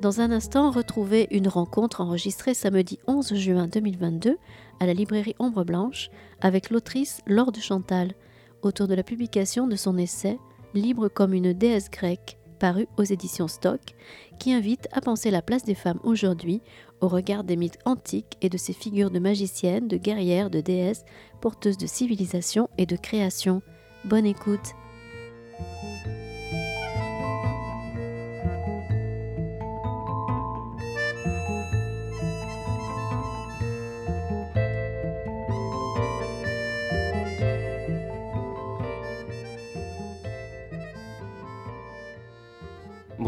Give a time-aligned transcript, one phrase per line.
[0.00, 4.38] Dans un instant, retrouvez une rencontre enregistrée samedi 11 juin 2022
[4.80, 6.08] à la librairie Ombre Blanche
[6.40, 8.14] avec l'autrice Laure de Chantal
[8.62, 10.38] autour de la publication de son essai
[10.72, 13.80] Libre comme une déesse grecque paru aux éditions Stock
[14.38, 16.62] qui invite à penser la place des femmes aujourd'hui
[17.02, 21.04] au regard des mythes antiques et de ces figures de magiciennes, de guerrières, de déesses,
[21.42, 23.60] porteuses de civilisation et de création.
[24.06, 24.74] Bonne écoute.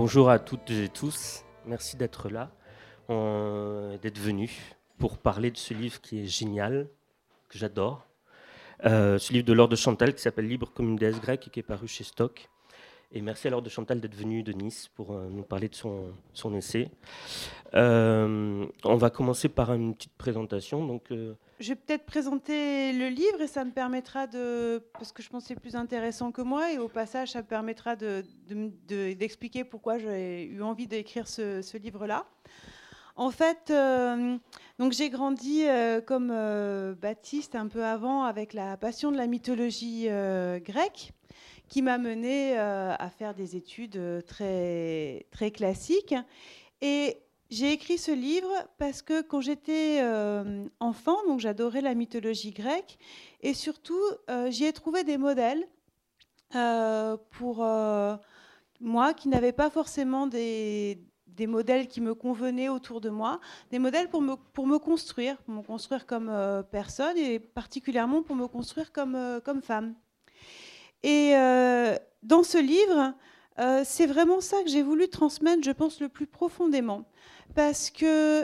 [0.04, 2.50] Bonjour à toutes et tous, merci d'être là,
[4.02, 4.50] d'être venu
[4.98, 6.88] pour parler de ce livre qui est génial,
[7.48, 8.04] que j'adore.
[8.84, 11.50] Euh, ce livre de Laure de Chantal qui s'appelle Libre comme une déesse grecque et
[11.50, 12.50] qui est paru chez Stock.
[13.14, 16.06] Et merci Laure de Chantal d'être venue de Nice pour euh, nous parler de son,
[16.32, 16.90] son essai.
[17.74, 20.86] Euh, on va commencer par une petite présentation.
[20.86, 24.82] Donc, Je vais peut-être présenter le livre et ça me permettra de.
[24.94, 27.46] Parce que je pense que c'est plus intéressant que moi et au passage, ça me
[27.46, 32.26] permettra d'expliquer de, pourquoi j'ai eu envie d'écrire ce, ce livre-là.
[33.16, 34.38] En fait, euh,
[34.90, 40.08] j'ai grandi euh, comme euh, Baptiste un peu avant avec la passion de la mythologie
[40.64, 41.12] grecque
[41.72, 46.14] qui m'a mené à faire des études très, très classiques.
[46.82, 47.16] Et
[47.48, 50.02] j'ai écrit ce livre parce que quand j'étais
[50.80, 52.98] enfant, donc j'adorais la mythologie grecque
[53.40, 54.02] et surtout
[54.50, 55.66] j'y ai trouvé des modèles
[57.30, 57.64] pour
[58.80, 61.02] moi qui n'avaient pas forcément des,
[61.36, 65.36] des modèles qui me convenaient autour de moi, des modèles pour me, pour me construire,
[65.38, 69.94] pour me construire comme euh, personne et particulièrement pour me construire comme, euh, comme femme.
[71.02, 73.14] Et euh, dans ce livre,
[73.84, 77.04] c'est vraiment ça que j'ai voulu transmettre, je pense, le plus profondément.
[77.54, 78.42] Parce que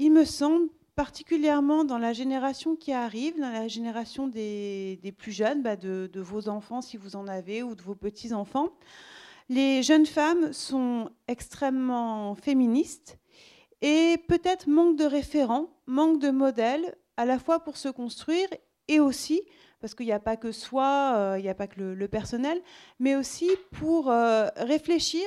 [0.00, 5.62] il me semble, particulièrement dans la génération qui arrive, dans la génération des, plus jeunes,
[5.62, 8.70] bah de vos enfants si vous en avez, ou de vos petits-enfants,
[9.48, 13.18] les jeunes femmes sont extrêmement féministes
[13.82, 18.48] et peut-être manquent de référents, manquent de modèles, à la fois pour se construire
[18.88, 19.42] et aussi,
[19.80, 22.60] parce qu'il n'y a pas que soi, euh, il n'y a pas que le, personnel,
[22.98, 25.24] mais aussi pour euh, réfléchir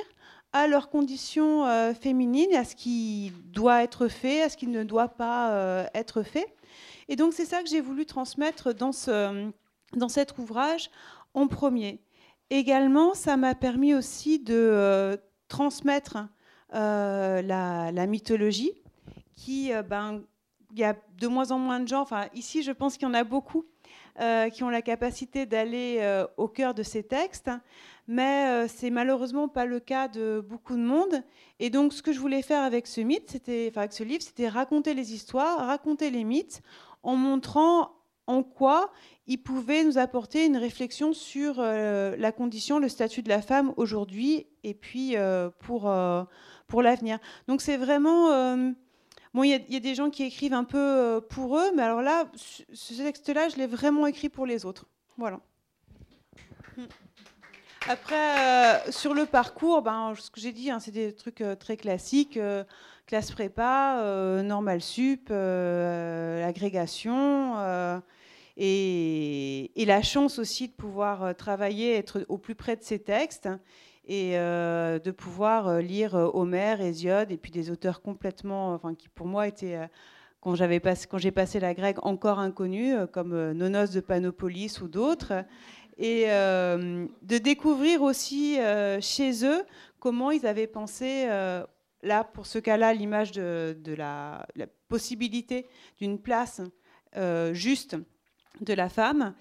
[0.52, 4.82] à leurs conditions euh, féminines, à ce qui doit être fait, à ce qui ne
[4.82, 6.54] doit pas être fait.
[7.08, 9.50] Et donc c'est ça que j'ai voulu transmettre dans, ce,
[9.94, 10.90] dans cet ouvrage
[11.34, 12.00] en premier.
[12.50, 15.16] Également, ça m'a permis aussi de euh,
[15.46, 16.18] transmettre
[16.74, 18.72] euh, la, mythologie,
[19.36, 20.22] qui, euh, ben,
[20.72, 23.10] il y a de moins en moins de gens, enfin ici je pense qu'il y
[23.10, 23.64] en a beaucoup,
[24.52, 27.50] qui ont la capacité d'aller au cœur de ces textes,
[28.06, 31.22] mais c'est malheureusement pas le cas de beaucoup de monde.
[31.58, 34.22] Et donc ce que je voulais faire avec ce mythe, c'était, enfin avec ce livre,
[34.22, 36.60] c'était raconter les histoires, raconter les mythes,
[37.02, 37.92] en montrant
[38.26, 38.92] en quoi
[39.26, 43.72] il pouvait nous apporter une réflexion sur euh, la condition, le statut de la femme
[43.76, 46.22] aujourd'hui et puis euh, pour, euh,
[46.66, 47.18] pour l'avenir.
[47.48, 48.74] Donc c'est vraiment...
[49.34, 52.24] bon, il y, a des gens qui écrivent un peu pour eux, mais alors là,
[52.36, 54.86] ce texte-là, je l'ai vraiment écrit pour les autres.
[55.16, 55.40] Voilà.
[57.88, 62.38] Après, sur le parcours, ben, ce que j'ai dit, hein, c'est des trucs très classiques
[63.06, 67.56] classe prépa, normal sup, agrégation,
[68.56, 73.48] et, la chance aussi de pouvoir euh, travailler, être au plus près de ces textes
[74.04, 79.08] et euh, de pouvoir euh, lire Homère, Hésiode et puis des auteurs complètement, enfin qui
[79.08, 79.78] pour moi étaient
[80.40, 85.44] quand j'ai passé la grecque encore inconnue comme Nonos de Panopolis ou d'autres
[85.98, 88.58] et de découvrir aussi
[89.02, 89.62] chez eux
[89.98, 91.26] comment ils avaient pensé
[92.02, 94.46] là pour ce cas-là l'image de, la,
[94.88, 95.66] possibilité
[95.98, 96.62] d'une place
[97.52, 97.98] juste
[98.62, 99.34] de la femme.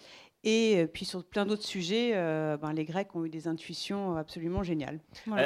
[0.44, 4.16] Et euh, puis sur plein d'autres sujets, euh, ben, les Grecs ont eu des intuitions
[4.16, 5.00] absolument géniales.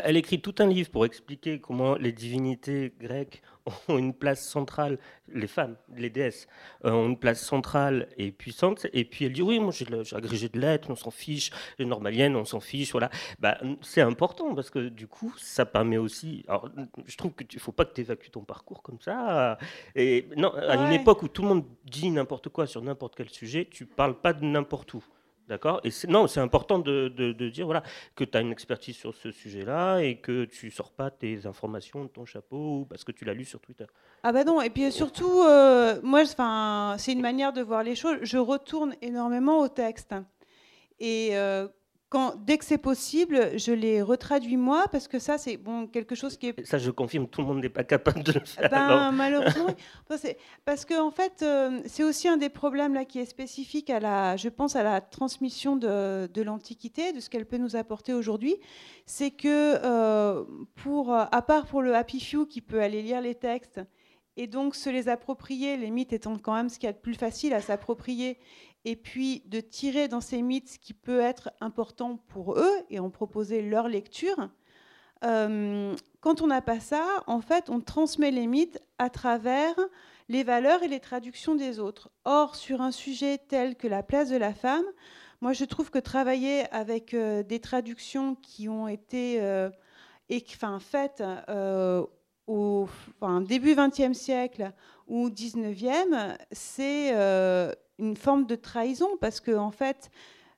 [0.04, 3.42] Elle écrit tout un livre pour expliquer comment les divinités grecques
[3.88, 5.00] ont une place centrale,
[5.32, 6.48] les femmes, les déesses,
[6.86, 8.88] euh, ont une place centrale et puissante.
[8.94, 12.36] Et puis elle dit oui, moi j'ai agrégé de lettres, on s'en fiche, les normaliennes,
[12.36, 13.10] on s'en fiche, voilà.
[13.40, 16.44] Bah, c'est important parce que du coup, ça permet aussi.
[16.48, 16.70] Alors,
[17.06, 19.58] je trouve qu'il ne faut pas que tu évacues ton parcours comme ça.
[19.96, 23.30] Et non, à une époque où tout le monde dit n'importe quoi sur n'importe quel
[23.30, 25.04] sujet, tu parles pas de n'importe où.
[25.48, 25.82] D'accord?
[25.84, 27.10] Et non, c'est important de,
[27.50, 27.84] dire voilà,
[28.16, 32.04] que tu as une expertise sur ce sujet-là et que tu sors pas tes informations
[32.04, 33.86] de ton chapeau parce que tu l'as lu sur Twitter.
[34.24, 36.24] Ah bah non, et puis surtout, euh, moi,
[36.98, 38.18] c'est une manière de voir les choses.
[38.22, 40.16] Je retourne énormément au texte.
[41.00, 41.68] Et euh,
[42.38, 46.38] dès que c'est possible, je les retraduis moi parce que ça, c'est bon, quelque chose
[46.38, 46.66] qui est.
[46.66, 48.70] Ça, je confirme, tout le monde n'est pas capable de le faire.
[48.70, 49.68] Ben, malheureusement,
[50.66, 54.00] parce que en fait, euh, c'est aussi un des problèmes là qui est spécifique à
[54.00, 58.14] la, je pense, à la transmission de, de l'Antiquité, de ce qu'elle peut nous apporter
[58.14, 58.58] aujourd'hui.
[59.06, 60.44] C'est que euh,
[60.76, 63.82] pour, à part pour le Happy Few qui peut aller lire les textes
[64.36, 66.98] et donc se les approprier, les mythes étant quand même ce qu'il y a de
[66.98, 68.38] plus facile à s'approprier
[68.86, 73.00] et puis de tirer dans ces mythes ce qui peut être important pour eux et
[73.00, 74.50] en proposer leur lecture.
[75.24, 79.76] Euh, quand on n'a pas ça, en fait, on transmet les mythes à travers
[80.28, 82.10] les valeurs et les traductions des autres.
[82.26, 84.86] Or, sur un sujet tel que la place de la femme,
[85.42, 89.70] moi, je trouve que travailler avec euh, des traductions qui ont été euh,
[90.30, 91.24] enfin, faites
[92.48, 92.88] au
[93.48, 94.74] début XXe siècle
[95.08, 96.08] ou XIXe,
[96.52, 97.14] c'est
[98.00, 100.10] une forme de trahison parce que en fait,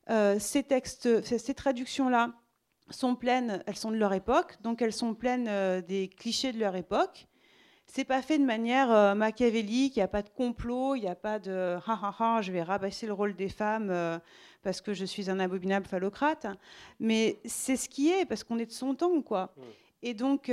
[0.10, 2.34] euh, ces textes, ces traductions-là
[2.92, 6.60] sont pleines, elles sont de leur époque, donc elles sont pleines euh, des clichés de
[6.60, 7.28] leur époque.
[7.88, 11.08] C'est pas fait de manière euh, machiavélique, il n'y a pas de complot, il n'y
[11.08, 14.20] a pas de ha ha ha, je vais rabasser le rôle des femmes
[14.64, 16.48] parce que je suis un abominable phallocrate.
[17.00, 19.54] Mais c'est ce qui est, parce qu'on est de son temps, quoi.
[19.56, 19.62] Mmh.
[20.02, 20.52] Et donc,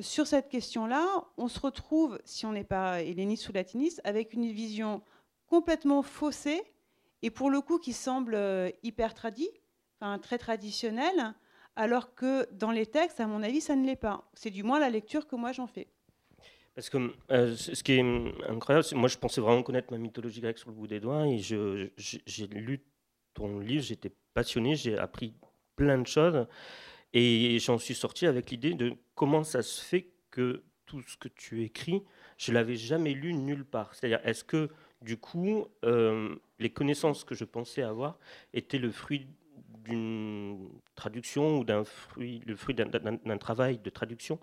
[0.00, 1.04] sur cette question-là,
[1.36, 5.02] on se retrouve, si on n'est pas helléniste ou latiniste, avec une vision
[5.48, 6.62] complètement faussé
[7.22, 9.50] et pour le coup qui semble euh, hyper tradit,
[10.22, 11.34] très traditionnel,
[11.74, 14.30] alors que dans les textes, à mon avis, ça ne l'est pas.
[14.34, 15.88] C'est du moins la lecture que moi j'en fais.
[16.74, 20.58] Parce que euh, ce qui est incroyable, moi je pensais vraiment connaître ma mythologie grecque
[20.58, 22.84] sur le bout des doigts et j'ai lu
[23.34, 25.34] ton livre, j'étais passionné, j'ai appris
[25.74, 26.46] plein de choses
[27.12, 31.28] et j'en suis sorti avec l'idée de comment ça se fait que tout ce que
[31.28, 32.02] tu écris,
[32.36, 33.94] je l'avais jamais lu nulle part.
[33.94, 34.70] C'est-à-dire, est-ce que
[35.02, 38.18] du coup, euh, les connaissances que je pensais avoir
[38.52, 39.28] étaient le fruit
[39.84, 44.38] d'une traduction ou d'un fruit, le fruit d'un travail de traduction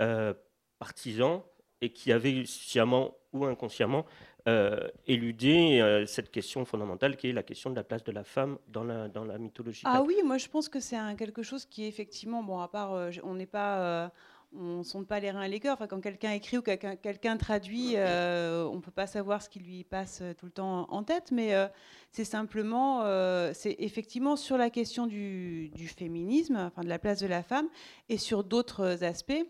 [0.00, 0.32] euh,
[0.78, 1.44] partisan
[1.80, 4.06] et qui avait sciemment ou inconsciemment
[4.48, 8.58] euh, éludé cette question fondamentale qui est la question de la place de la femme
[8.66, 9.82] dans la, dans la mythologie.
[9.84, 13.10] Ah oui, moi je pense que c'est quelque chose qui est effectivement, bon, à part,
[13.22, 14.10] on n'est pas
[14.54, 15.74] on ne sonde pas les reins cœurs.
[15.74, 19.60] Enfin, quand quelqu'un écrit ou quelqu'un, traduit, euh, on ne peut pas savoir ce qui
[19.60, 21.66] lui passe tout le temps en tête, mais euh,
[22.12, 27.42] c'est simplement, euh, c'est effectivement sur la question du, féminisme, de la place de la
[27.42, 27.68] femme,
[28.08, 29.44] et sur d'autres aspects.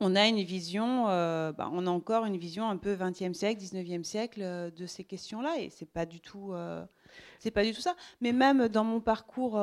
[0.00, 4.04] On a une vision, bah, on a encore une vision un peu 20e siècle, 19e
[4.04, 6.52] siècle de ces questions-là, et c'est pas du tout,
[7.38, 7.94] c'est pas du tout ça.
[8.20, 9.60] Mais même dans mon parcours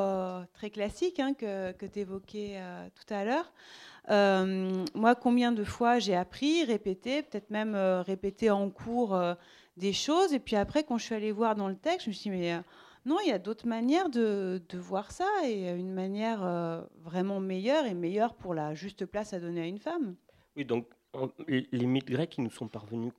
[0.53, 2.59] très classique hein, que, tu évoquais
[2.95, 3.51] tout à l'heure,
[4.09, 9.33] euh, moi, combien de fois j'ai appris, répété, peut-être même euh, répété en cours euh,
[9.77, 12.13] des choses, et puis après, quand je suis allée voir dans le texte, je me
[12.13, 12.61] suis dit, mais
[13.05, 17.93] non, il y a d'autres manières de, voir ça, et une manière vraiment meilleure, et
[17.93, 20.15] meilleure pour la juste place à donner à une femme.
[20.55, 20.87] Oui, donc
[21.47, 23.13] les mythes grecs, ils nous sont parvenus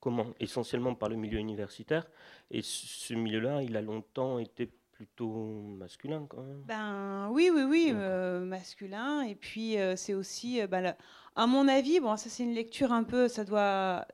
[0.00, 2.06] comment Essentiellement par le milieu universitaire,
[2.50, 4.70] et ce milieu-là, il a longtemps été
[5.00, 6.62] plutôt masculin quand même.
[6.66, 9.22] Ben oui, oui, oui, euh, masculin.
[9.22, 10.94] Et puis euh, c'est aussi, euh, ben,
[11.36, 14.06] à mon avis, bon, ça c'est une lecture un peu, ça doit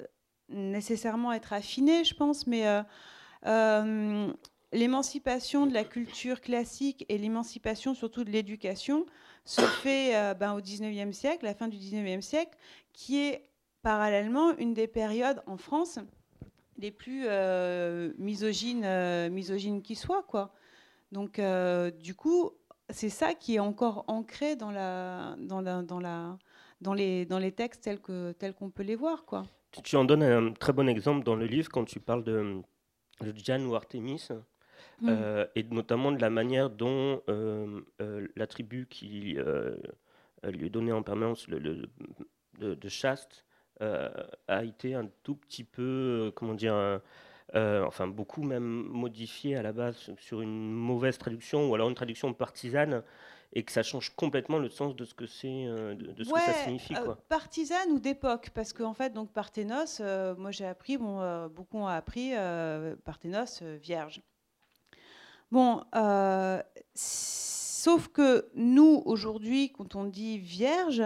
[0.49, 2.65] nécessairement être affiné, je pense, mais
[4.73, 9.07] l'émancipation de la culture classique et l'émancipation surtout de l'éducation
[9.45, 12.57] se fait ben, au 19e siècle, la fin du 19e siècle,
[12.93, 13.51] qui est
[13.83, 15.99] parallèlement une des périodes en France
[16.79, 17.27] les plus
[18.19, 20.53] misogynes, misogynes qui soient, quoi.
[21.13, 22.51] Donc, euh, du coup,
[22.91, 26.37] c'est ça qui est encore ancré dans, la, dans, la, dans, la,
[26.83, 29.25] dans, les, dans les textes tels qu'on tels qu'on peut les voir.
[29.25, 29.45] Quoi.
[29.83, 32.61] Tu en donnes un très bon exemple dans le livre quand tu parles de,
[33.23, 34.29] de Diane ou Artémis.
[35.01, 35.09] Mm.
[35.09, 37.81] Euh, et notamment de la manière dont euh,
[38.35, 39.39] la tribu qui
[40.45, 41.89] lui est donnée en permanence le,
[42.59, 43.46] de, de, chaste
[43.81, 47.01] a été un tout petit peu, comment dire,
[47.55, 51.95] euh, enfin beaucoup même modifié à la base sur une mauvaise traduction ou alors une
[51.95, 53.05] traduction partisane
[53.53, 56.41] et que ça change complètement le sens de ce que c'est, euh, de, ce que
[56.41, 56.97] ça signifie.
[56.97, 57.19] Euh, quoi.
[57.29, 60.01] partisane ou d'époque, parce qu'en fait, donc Parthénos,
[60.37, 62.33] moi j'ai appris, bon, beaucoup ont appris
[63.05, 64.23] Parthénos vierge.
[65.53, 65.85] Bon,
[66.95, 71.05] sauf que nous aujourd'hui, quand on dit vierge,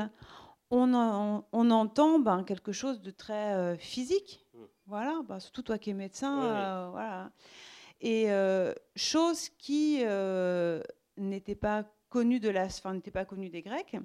[0.70, 4.46] on, on entend ben, quelque chose de très physique.
[4.90, 6.42] Voilà, bah, surtout toi qui es médecin.
[6.42, 7.30] Euh, voilà.
[8.00, 10.82] Et euh, chose qui euh,
[11.16, 13.96] n'était pas connue de la, enfin, n'était pas connue des Grecs.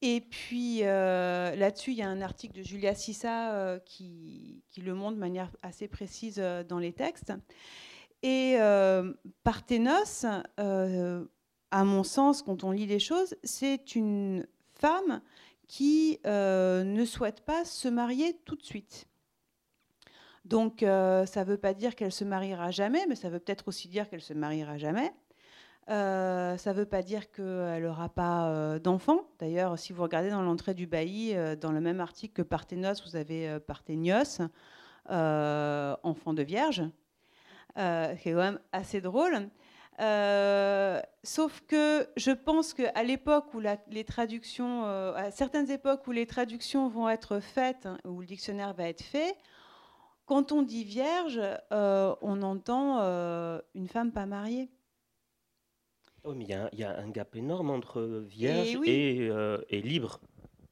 [0.00, 5.14] Et puis là-dessus, il y a un article de Julia Sissa qui, qui, le montre
[5.14, 7.32] de manière assez précise dans les textes.
[8.22, 8.56] Et
[9.44, 10.24] Parthénos,
[10.56, 14.44] à mon sens, quand on lit les choses, c'est une
[15.68, 19.08] qui euh, ne souhaite pas se marier tout de suite.
[20.44, 23.68] Donc euh, ça ne veut pas dire qu'elle se mariera jamais, mais ça veut peut-être
[23.68, 25.12] aussi dire qu'elle se mariera jamais.
[25.88, 29.26] Euh, ça ne veut pas dire qu'elle n'aura pas d'enfants.
[29.38, 33.16] D'ailleurs, si vous regardez dans l'entrée du bailli, dans le même article que Parthénos, vous
[33.16, 34.42] avez Parthénios,
[35.08, 36.82] enfant de vierge,
[37.76, 39.48] qui est quand même assez drôle.
[40.00, 46.12] Euh, sauf que je pense qu'à l'époque où les traductions, euh, à certaines époques où
[46.12, 49.36] les traductions vont être faites, hein, où le dictionnaire va être fait,
[50.24, 51.40] quand on dit vierge,
[51.72, 53.00] euh, on entend
[53.74, 54.70] une femme pas mariée.
[56.24, 59.28] Oh, mais il y, a un gap énorme entre vierge et,
[59.68, 60.20] et libre.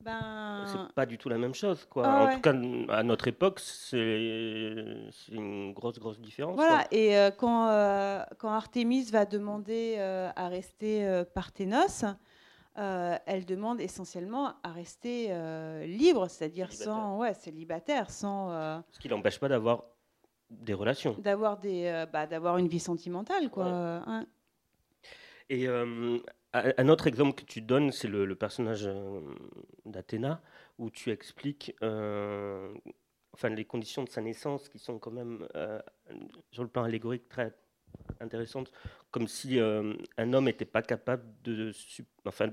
[0.01, 0.65] Ben...
[0.67, 2.05] C'est pas du tout la même chose, quoi.
[2.07, 2.55] Ah en tout cas,
[2.89, 3.99] à notre époque, c'est
[5.31, 6.57] une grosse, grosse différence.
[6.57, 12.05] Voilà, et euh, quand, euh, quand Artémis va demander euh, à rester Parthénos,
[12.77, 15.35] elle demande essentiellement à rester
[15.87, 18.83] libre, c'est-à-dire sans, ouais, célibataire, sans.
[18.91, 19.85] Ce qui n'empêche pas d'avoir
[20.49, 21.15] des relations.
[21.19, 23.67] D'avoir des, bah, d'avoir une vie sentimentale, quoi.
[23.67, 24.25] Hein.
[25.51, 25.67] Et
[26.53, 29.21] un autre exemple que tu donnes, c'est le, personnage euh,
[29.85, 30.43] d'Athéna,
[30.79, 32.75] où tu expliques euh,
[33.33, 35.81] enfin, les conditions de sa naissance qui sont quand même, euh,
[36.51, 37.55] sur le plan allégorique, très
[38.21, 38.71] intéressantes,
[39.11, 41.73] comme si un homme n'était pas capable de,
[42.27, 42.49] enfin,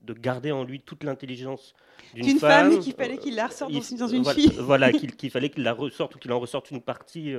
[0.00, 1.74] de garder en lui toute l'intelligence
[2.14, 2.72] d'une femme.
[2.72, 4.52] femme qu'il fallait qu'il la ressorte dans, une voilà, fille.
[4.58, 7.34] Voilà, qu'il fallait qu'il la ressorte ou qu'il en ressorte une partie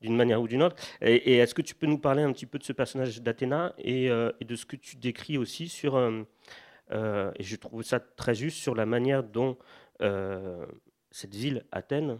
[0.00, 0.76] d'une manière ou d'une autre.
[1.00, 4.10] Et, est-ce que tu peux nous parler un petit peu de ce personnage d'Athéna et,
[4.10, 6.22] euh, de ce que tu décris aussi sur, euh,
[6.92, 9.56] euh, et je trouve ça très juste, sur la manière dont
[11.10, 12.18] cette ville, Athènes,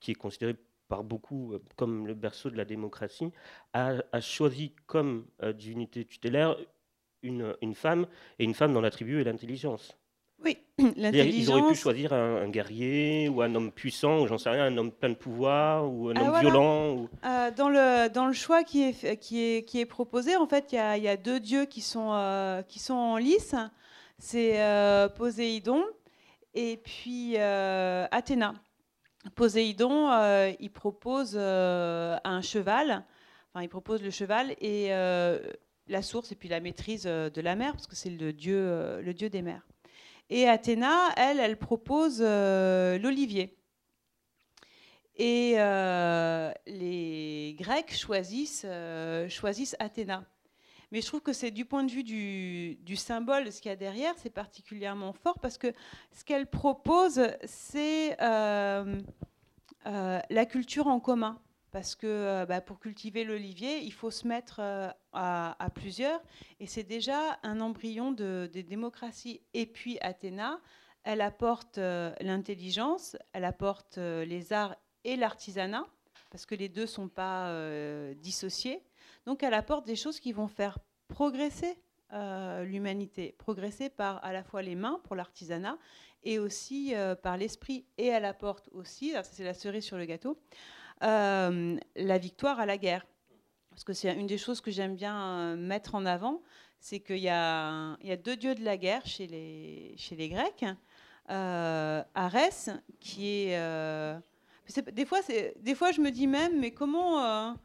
[0.00, 0.56] qui est considérée
[0.94, 3.32] par beaucoup comme le berceau de la démocratie,
[3.72, 6.56] a, choisi comme divinité tutélaire
[7.24, 8.06] une, une, femme,
[8.38, 9.98] et une femme dont l'attribut est l'intelligence.
[10.44, 11.34] Oui, l'intelligence.
[11.34, 14.76] Ils auraient pu choisir un, guerrier ou un homme puissant, ou j'en sais rien, un
[14.76, 17.08] homme plein de pouvoir, ou un ah, homme violent.
[17.24, 20.72] Euh, dans, le, dans le choix qui est, qui est, qui est proposé, en fait,
[20.72, 23.56] il y, y, a deux dieux qui sont, euh, qui sont en lice.
[24.18, 25.82] C'est euh, Poséidon
[26.54, 28.54] et puis Athéna.
[29.34, 30.10] Poséidon,
[30.60, 33.04] il propose un cheval,
[33.52, 37.72] enfin, il propose le cheval et la source et puis la maîtrise de la mer,
[37.72, 39.62] parce que c'est le dieu, le dieu des mers.
[40.30, 43.58] Et Athéna, elle, elle propose euh, l'olivier.
[45.16, 48.06] Et euh, les Grecs
[48.64, 50.24] euh, choisissent Athéna.
[50.94, 53.72] Mais je trouve que c'est du point de vue du, du symbole, ce qu'il y
[53.72, 55.74] a derrière, c'est particulièrement fort parce que
[56.12, 58.86] ce qu'elle propose, c'est la
[60.48, 61.38] culture en commun
[61.74, 66.22] parce que euh, bah, pour cultiver l'olivier, il faut se mettre euh, à, plusieurs,
[66.60, 69.40] et c'est déjà un embryon de, démocratie.
[69.54, 70.60] Et puis Athéna,
[71.02, 75.84] elle apporte euh, l'intelligence, elle apporte les arts et l'artisanat,
[76.30, 77.52] parce que les deux ne sont pas
[78.18, 78.80] dissociés.
[79.26, 80.78] Donc elle apporte des choses qui vont faire
[81.08, 81.78] progresser
[82.62, 85.76] l'humanité, progresser par à la fois les mains pour l'artisanat
[86.22, 87.86] et aussi par l'esprit.
[87.98, 90.38] Et elle apporte aussi, c'est la cerise sur le gâteau,
[91.02, 93.06] euh, la victoire à la guerre.
[93.70, 96.42] Parce que c'est une des choses que j'aime bien euh, mettre en avant,
[96.78, 100.64] c'est qu'il y, a, deux dieux de la guerre chez les, Grecs.
[101.30, 103.58] Euh, Arès, qui est...
[104.92, 105.20] des, fois,
[105.56, 107.56] des fois, je me dis même, mais comment,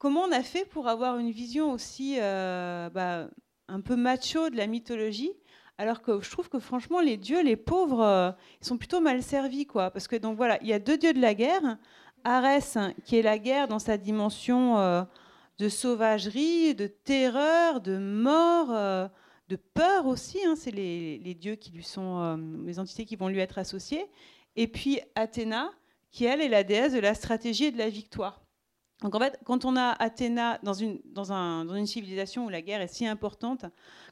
[0.00, 3.28] comment on a fait pour avoir une vision aussi bah,
[3.68, 5.30] un peu macho de la mythologie
[5.78, 9.64] alors que je trouve que franchement, les dieux, les pauvres, ils sont plutôt mal servis,
[9.64, 9.90] quoi.
[9.90, 11.78] Parce que voilà, il y a deux dieux de la guerre.
[12.24, 15.02] Arès, qui est la guerre dans sa dimension euh,
[15.58, 19.08] de sauvagerie, de terreur, de mort, euh,
[19.48, 20.38] de peur aussi.
[20.44, 24.06] Hein, c'est les, dieux qui lui sont, euh, les entités qui vont lui être associées.
[24.56, 25.70] Et puis Athéna,
[26.10, 28.42] qui elle est la déesse de la stratégie et de la victoire.
[29.02, 32.82] Donc en fait, quand on a Athéna dans une, dans une civilisation où la guerre
[32.82, 33.64] est si importante,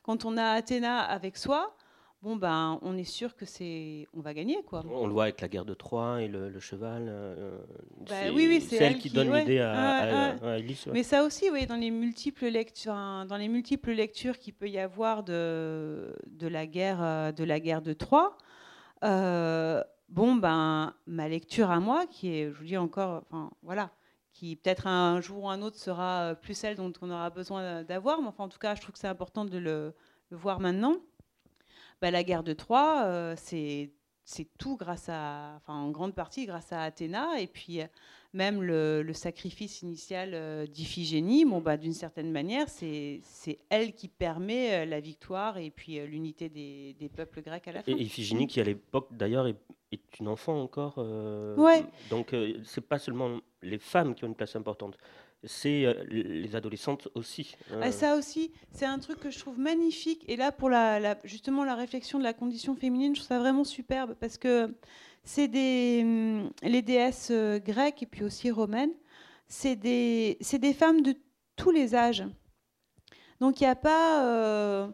[0.03, 1.77] quand on a Athéna avec soi,
[2.23, 4.83] bon ben on est sûr que c'est on va gagner quoi.
[4.91, 7.07] On le voit avec la guerre de Troie et le, cheval.
[7.09, 7.59] Euh,
[8.09, 10.37] bah oui, oui, c'est elle, qui, donne l'idée à,
[10.93, 14.79] Mais ça aussi, oui, dans les multiples lectures, dans les multiples lectures qu'il peut y
[14.79, 18.39] avoir de, de la guerre euh, de la guerre de Troie.
[19.05, 23.91] Euh, bon ben ma lecture à moi, qui est, je vous dis encore, enfin voilà,
[24.39, 28.23] qui peut-être un jour ou un autre sera plus celle dont on aura besoin d'avoir,
[28.23, 29.95] mais enfin en tout cas, je trouve que c'est important de le,
[30.31, 30.99] le voir maintenant.
[32.01, 33.91] Bah, la guerre de Troie, euh, c'est
[34.29, 37.41] c'est tout grâce à, enfin en grande partie grâce à Athéna.
[37.41, 37.81] Et puis
[38.35, 43.23] même le, sacrifice initial euh, d'Iphigénie, bon, bah, d'une certaine manière, c'est
[43.71, 47.83] elle qui permet euh, la victoire et puis euh, l'unité des, peuples grecs à la
[47.83, 47.91] fin.
[47.91, 49.57] Et Iphigénie, qui à l'époque d'ailleurs est,
[50.21, 50.99] une enfant encore.
[50.99, 51.85] ouais.
[52.11, 54.99] Donc c'est pas seulement les femmes qui ont une place importante,
[55.45, 57.57] c'est les adolescentes aussi.
[57.81, 60.25] Ah, ça aussi, c'est un truc que je trouve magnifique.
[60.27, 60.71] Et là, pour
[61.25, 64.75] justement la réflexion de la condition féminine, je trouve ça vraiment superbe parce que
[65.29, 68.93] c'est des hum, les déesses euh, grecques et puis aussi romaines,
[69.47, 70.39] c'est des,
[70.75, 71.15] femmes de
[71.57, 72.25] tous les âges.
[73.41, 74.89] Donc il n'y a pas euh,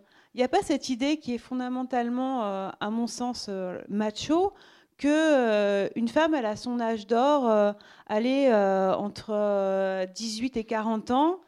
[0.62, 3.48] cette idée qui est fondamentalement, euh, à mon sens,
[3.88, 4.52] macho,
[4.98, 7.74] que une femme, elle a son âge d'or,
[8.08, 11.40] elle est entre 18 et 40 ans,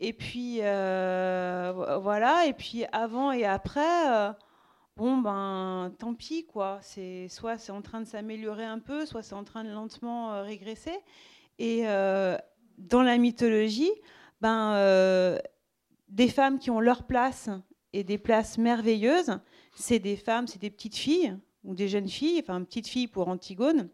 [0.00, 4.34] et puis voilà, et puis avant et après
[4.96, 6.78] bon ben tant pis quoi.
[6.82, 10.32] C'est soit c'est en train de s'améliorer un peu, soit c'est en train de lentement
[10.32, 10.98] euh, régresser.
[11.58, 12.36] Et euh,
[12.78, 13.92] dans la mythologie,
[14.40, 15.38] ben euh,
[16.08, 17.50] des femmes qui ont leur place
[17.92, 19.38] et des places merveilleuses,
[19.74, 23.28] c'est des femmes, c'est des petites filles ou des jeunes filles, enfin petites filles pour
[23.28, 23.88] Antigone,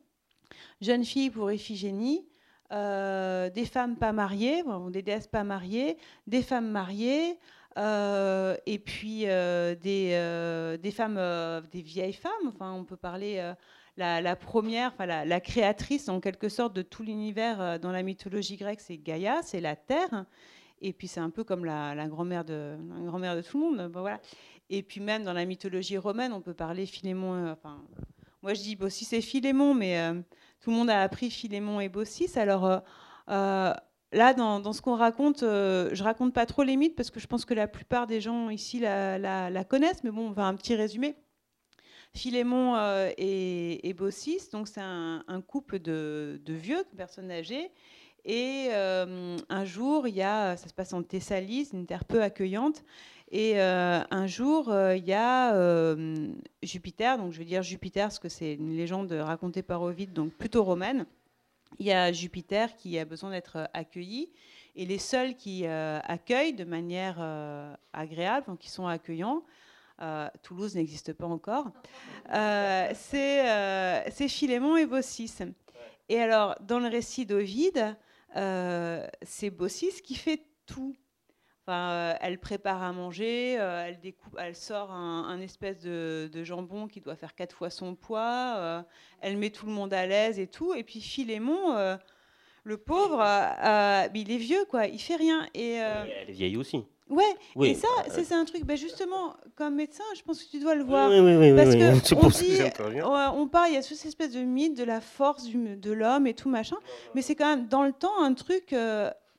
[0.80, 2.26] jeunes filles pour Iphigénie.
[2.70, 5.96] des femmes pas mariées, des déesses pas mariées,
[6.26, 7.38] des femmes mariées,
[7.78, 11.20] euh, et puis euh, des, euh, femmes,
[11.70, 12.32] des vieilles femmes.
[12.48, 13.52] Enfin, on peut parler
[13.96, 18.80] la, première, enfin la, créatrice en quelque sorte de tout l'univers dans la mythologie grecque,
[18.80, 20.24] c'est Gaïa, c'est la Terre.
[20.80, 23.92] Et puis c'est un peu comme la, grand-mère de, grand de tout le monde.
[23.92, 24.20] voilà.
[24.70, 27.50] Et puis même dans la mythologie romaine, on peut parler Philémon.
[27.50, 27.82] enfin,
[28.42, 29.98] moi je dis Baucis et Philémon, mais
[30.60, 32.38] tout le monde a appris Philémon et Baucis.
[32.38, 32.82] Alors
[34.12, 37.26] Là, dans, ce qu'on raconte, euh, je raconte pas trop les mythes parce que je
[37.26, 40.74] pense que la plupart des gens ici la, connaissent, mais bon, on va un petit
[40.74, 41.14] résumé.
[42.14, 47.70] Philémon euh, et, et, Baucis, donc c'est un, couple de, vieux, de personnes âgées.
[48.24, 52.22] Et euh, un jour, il y a, ça se passe en Thessalie, une terre peu
[52.22, 52.82] accueillante.
[53.30, 55.94] Et un jour, il y a
[56.62, 60.32] Jupiter, donc je vais dire Jupiter parce que c'est une légende racontée par Ovide, donc
[60.32, 61.06] plutôt romaine
[61.78, 64.30] il y a Jupiter qui a besoin d'être euh, accueilli.
[64.74, 69.42] Et les seuls qui euh, accueillent de manière euh, agréable, donc qui sont accueillants,
[70.44, 71.72] Toulouse n'existe pas encore,
[72.94, 75.34] c'est Philémon et Baucis.
[76.08, 77.96] Et alors, dans le récit d'Ovide,
[79.22, 80.94] c'est Baucis qui fait tout.
[81.68, 87.00] Euh, elle prépare à manger, euh, elle, découpe, elle sort un, espèce de, jambon qui
[87.00, 88.82] doit faire quatre fois son poids, euh,
[89.20, 90.74] elle met tout le monde à l'aise et tout.
[90.74, 91.76] Et puis Philémon,
[92.64, 93.22] le pauvre,
[94.14, 95.46] il est vieux, quoi, il fait rien.
[95.54, 96.84] Et, elle est vieille aussi.
[97.10, 97.24] Ouais,
[97.56, 100.74] oui, et ça, c'est un truc, ben justement, comme médecin, je pense que tu dois
[100.74, 101.10] le voir.
[101.10, 101.56] Oui, oui, oui.
[101.56, 105.00] Parce que on, dit, on parle, il y a cette espèce de mythe de la
[105.00, 106.76] force de l'homme et tout machin,
[107.14, 108.74] mais c'est quand même dans le temps un truc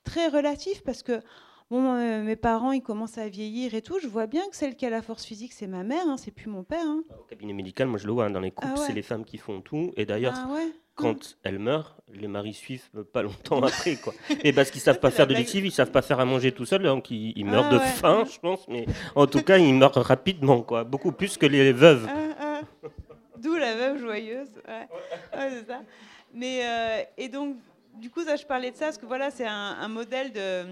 [0.04, 1.22] très relatif parce que
[1.70, 4.00] bon, euh, mes parents, ils commencent à vieillir et tout.
[4.02, 6.32] Je vois bien que celle qui a la force physique, c'est ma mère, hein, c'est
[6.32, 6.86] plus mon père.
[6.86, 7.04] Hein.
[7.20, 9.26] Au cabinet médical, moi je le vois, hein, dans les couples, ah c'est les femmes
[9.26, 9.92] qui font tout.
[9.96, 10.48] Et d'ailleurs, ah
[10.96, 13.96] quand elles meurent, les maris suivent pas longtemps après.
[13.96, 14.14] Quoi.
[14.44, 16.66] Et parce qu'ils savent pas faire de lessive, ils savent pas faire à manger tout
[16.66, 18.68] seul, donc ils, meurent ah de faim, je pense.
[18.68, 20.84] Mais en tout cas, ils meurent rapidement, quoi.
[20.84, 22.08] beaucoup plus que les veuves.
[23.38, 24.50] D'où la veuve joyeuse.
[25.68, 25.82] ça.
[26.34, 27.56] Mais, euh, et donc,
[27.96, 30.66] du coup, ça, je parlais de ça, parce que voilà, c'est un modèle de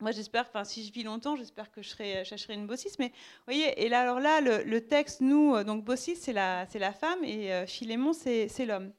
[0.00, 2.92] moi, j'espère, enfin, si je vis longtemps, j'espère que je serai, chercherai une bossis.
[2.98, 3.12] Mais
[3.46, 6.92] voyez, et là, alors là, le, texte, nous, euh, donc bossis, c'est la, c'est la
[6.92, 8.92] femme et euh, Philémon, c'est, c'est l'homme.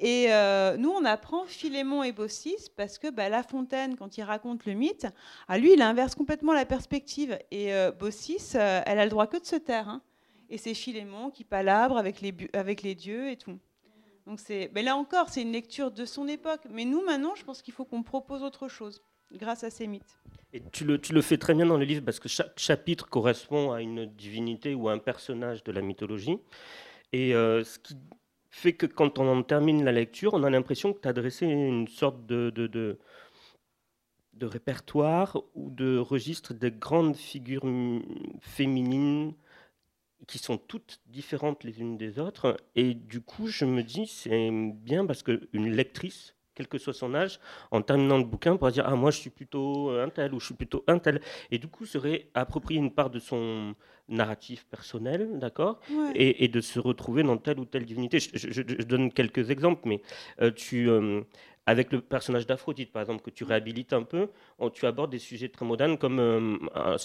[0.00, 4.22] Et euh, nous, on apprend Philémon et Baucis parce que bah, La Fontaine, quand il
[4.22, 5.10] raconte le mythe, à
[5.48, 7.36] ah, lui, il inverse complètement la perspective.
[7.50, 9.88] Et euh, Baucis, elle a le droit que de se taire.
[9.88, 10.02] Hein.
[10.50, 13.58] Et c'est Philémon qui palabre avec les, avec les dieux et tout.
[14.26, 16.60] Donc c'est, mais là encore, c'est une lecture de son époque.
[16.70, 20.18] Mais nous, maintenant, je pense qu'il faut qu'on propose autre chose grâce à ces mythes.
[20.52, 23.08] Et tu le, tu le, fais très bien dans le livre parce que chaque chapitre
[23.08, 26.38] correspond à une divinité ou à un personnage de la mythologie.
[27.12, 27.96] Et euh, ce qui
[28.50, 31.46] fait que quand on en termine la lecture, on a l'impression que tu as dressé
[31.46, 32.98] une sorte de, de, de,
[34.34, 37.66] de, répertoire ou de registre des grandes figures
[38.40, 39.34] féminines
[40.26, 42.56] qui sont toutes différentes les unes des autres.
[42.74, 47.14] Et du coup, je me dis, c'est bien parce qu'une lectrice quel que soit son
[47.14, 47.38] âge,
[47.70, 50.46] en terminant le bouquin, pour dire Ah, moi, je suis plutôt un tel ou je
[50.46, 51.20] suis plutôt un tel.
[51.52, 53.76] Et du coup, serait approprier une part de son
[54.08, 55.78] narratif personnel, d'accord?
[56.16, 58.18] Et, et, de se retrouver dans telle ou telle divinité.
[58.18, 60.02] Je, donne quelques exemples, mais
[60.42, 60.90] euh, tu.
[60.90, 61.22] Euh,
[61.68, 64.30] avec le personnage d'Aphrodite, par exemple, que tu réhabilites un peu,
[64.72, 66.56] tu abordes des sujets très modernes comme, euh,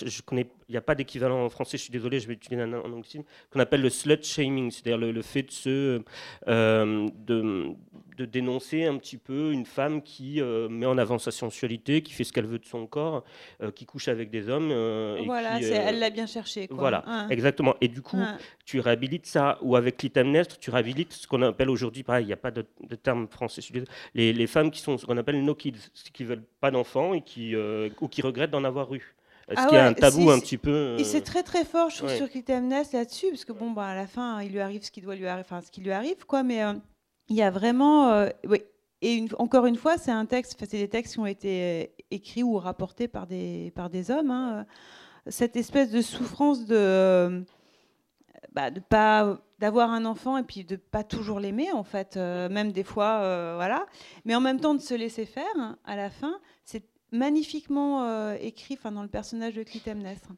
[0.05, 2.61] je connais, il n'y a pas d'équivalent en français, je suis désolé, je vais utiliser
[2.61, 6.01] un, anglais, qu'on appelle le slut shaming, c'est-à-dire le, fait de se,
[6.47, 7.73] euh, de,
[8.17, 12.13] de, dénoncer un petit peu une femme qui euh, met en avant sa sensualité, qui
[12.13, 13.25] fait ce qu'elle veut de son corps,
[13.75, 14.69] qui couche avec des hommes.
[15.25, 16.69] voilà, elle l'a bien cherché.
[16.69, 16.77] Quoi.
[16.77, 17.27] Voilà, hein.
[17.29, 17.75] exactement.
[17.81, 18.37] Et du coup, hein.
[18.65, 22.33] tu réhabilites ça, ou avec Clytemnestre, tu réhabilites ce qu'on appelle aujourd'hui, pareil, il n'y
[22.33, 23.61] a pas de, terme français,
[24.13, 27.21] les, les femmes qui sont ce qu'on appelle no kids, qui veulent pas d'enfants et
[27.21, 29.15] qui euh, ou qui regrettent d'en avoir eu.
[29.49, 31.65] Est-ce ah qu'il y a un tabou un petit peu Et c'est euh, très très
[31.65, 34.61] fort, je trouve, sur Clytemnestre là-dessus, parce que bon, bah, à la fin, il lui
[34.61, 36.43] arrive ce qui doit lui arriver, enfin ce qui lui arrive, quoi.
[36.43, 36.73] Mais euh,
[37.27, 38.61] il y a vraiment, oui.
[39.01, 42.43] Et une, encore une fois, c'est un texte, c'est des textes qui ont été écrits
[42.43, 44.31] ou rapportés par des par des hommes.
[44.31, 44.65] Hein.
[45.27, 47.43] Cette espèce de souffrance de
[48.53, 52.49] bah, de pas d'avoir un enfant et puis de pas toujours l'aimer en fait, euh,
[52.49, 53.85] même des fois, euh, voilà.
[54.25, 58.35] Mais en même temps de se laisser faire hein, à la fin, c'est magnifiquement euh,
[58.41, 60.31] écrit, enfin dans le personnage de Clytemnestre.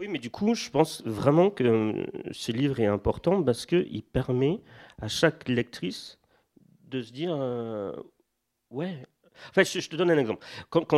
[0.00, 1.94] Oui, mais du coup, je pense vraiment que
[2.32, 4.60] ce livre est important parce qu'il permet
[5.00, 6.18] à chaque lectrice
[6.88, 7.36] de se dire,
[8.70, 9.06] ouais.
[9.50, 10.44] Enfin, je, te donne un exemple.
[10.70, 10.92] Quand,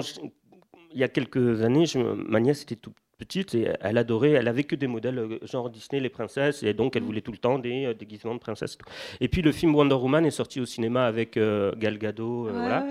[0.90, 4.48] il y a quelques années, je, ma nièce était tout, petite et elle adorait, elle
[4.48, 7.06] avait que des modèles euh, genre Disney, les princesses, et donc elle mm.
[7.06, 8.76] voulait tout le temps des euh, déguisements de princesses.
[9.20, 12.86] Et puis le film Wonder Woman est sorti au cinéma avec euh, Gal Gadot, voilà.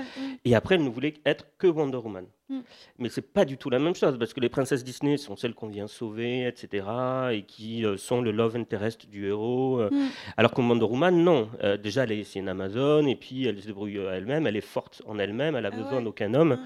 [0.45, 2.25] Et après, elle ne voulait être que Wonder Woman.
[2.49, 2.59] Mm.
[2.99, 5.53] Mais c'est pas du tout la même chose parce que les princesses Disney sont celles
[5.53, 6.85] qu'on vient sauver, etc.,
[7.31, 9.81] et qui sont le love interest du héros.
[9.91, 10.07] Mm.
[10.37, 11.49] Alors que Wonder Woman, non.
[11.81, 15.19] déjà, elle est, une Amazon, et puis elle se débrouille elle-même, elle est forte en
[15.19, 16.59] elle-même, elle a ah besoin d'aucun homme.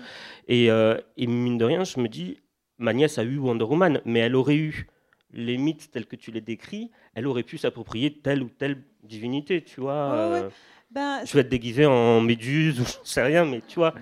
[0.48, 2.38] Et, et mine de rien, je me dis
[2.77, 4.87] ma nièce a eu Wonder Woman, mais elle aurait eu
[5.33, 9.63] les mythes tels que tu les décris, elle aurait pu s'approprier telle ou telle divinité,
[9.63, 10.13] tu vois.
[10.13, 10.49] Euh,
[10.91, 13.93] ben, je vais être déguisée en méduse ou je sais rien, mais tu vois.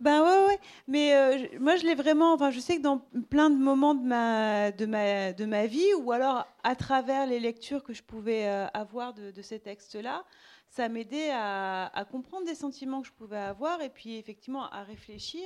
[0.00, 0.58] Ben ouais, ouais.
[0.88, 2.32] Mais euh, moi, je l'ai vraiment.
[2.34, 2.98] Enfin, je sais que dans
[3.30, 7.38] plein de moments de ma, de ma, de ma vie, ou alors à travers les
[7.38, 10.24] lectures que je pouvais euh, avoir de, ces textes-là,
[10.68, 14.82] ça m'aidait à, à, comprendre des sentiments que je pouvais avoir et puis effectivement à
[14.82, 15.42] réfléchir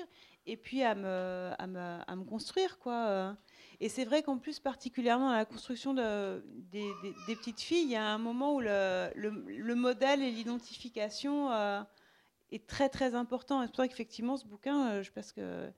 [0.47, 2.79] et puis à me, à à construire.
[2.79, 3.07] Quoi.
[3.09, 3.33] Euh.
[3.81, 6.91] Et c'est vrai qu'en plus, particulièrement dans la construction de, des,
[7.27, 11.83] petites filles, il y a un moment où le, le, modèle et l'identification euh,
[12.53, 13.61] est très très important.
[13.63, 15.69] C'est pour ça qu'effectivement, ce bouquin, euh, je, parce que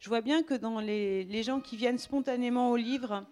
[0.00, 3.24] je vois bien que dans les, gens qui viennent spontanément au livre,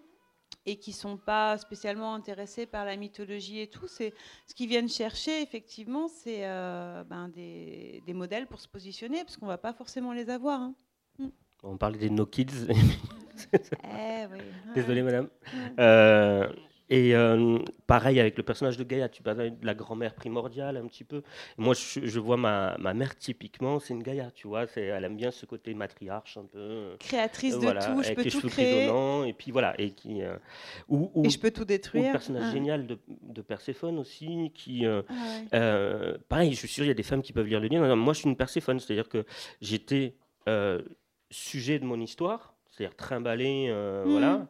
[0.67, 4.15] et qui sont pas spécialement intéressés par la mythologie et tout, c'est
[4.47, 9.59] ce qu'ils viennent chercher effectivement, c'est ben des, modèles pour se positionner, parce qu'on va
[9.59, 10.61] pas forcément les avoir.
[10.61, 10.75] Hein.
[11.65, 12.67] On parlait des No Kids.
[13.83, 14.25] Eh
[14.73, 15.27] Désolé, madame.
[15.79, 16.47] Euh,
[16.89, 20.87] et euh, pareil avec le personnage de Gaïa, tu parlais de la grand-mère primordiale un
[20.87, 21.21] petit peu.
[21.57, 24.65] Moi, je, vois ma, ma, mère typiquement, c'est une Gaïa, tu vois.
[24.75, 26.95] Elle aime bien ce côté matriarche un peu.
[26.99, 28.89] Créatrice de tout, je peux tout créer.
[29.27, 29.79] Et puis voilà.
[29.79, 30.37] Et, qui, euh,
[31.23, 32.09] et je peux tout détruire.
[32.09, 34.85] un personnage génial de, de, Perséphone aussi, qui.
[34.85, 37.95] Ah pareil, je suis sûr, il y a des femmes qui peuvent lire le livre.
[37.95, 39.25] Moi, je suis une Perséphone, c'est-à-dire que
[39.61, 40.15] j'étais
[41.35, 44.09] sujet de mon histoire, c'est-à-dire trimballé, euh, mmh.
[44.09, 44.47] voilà.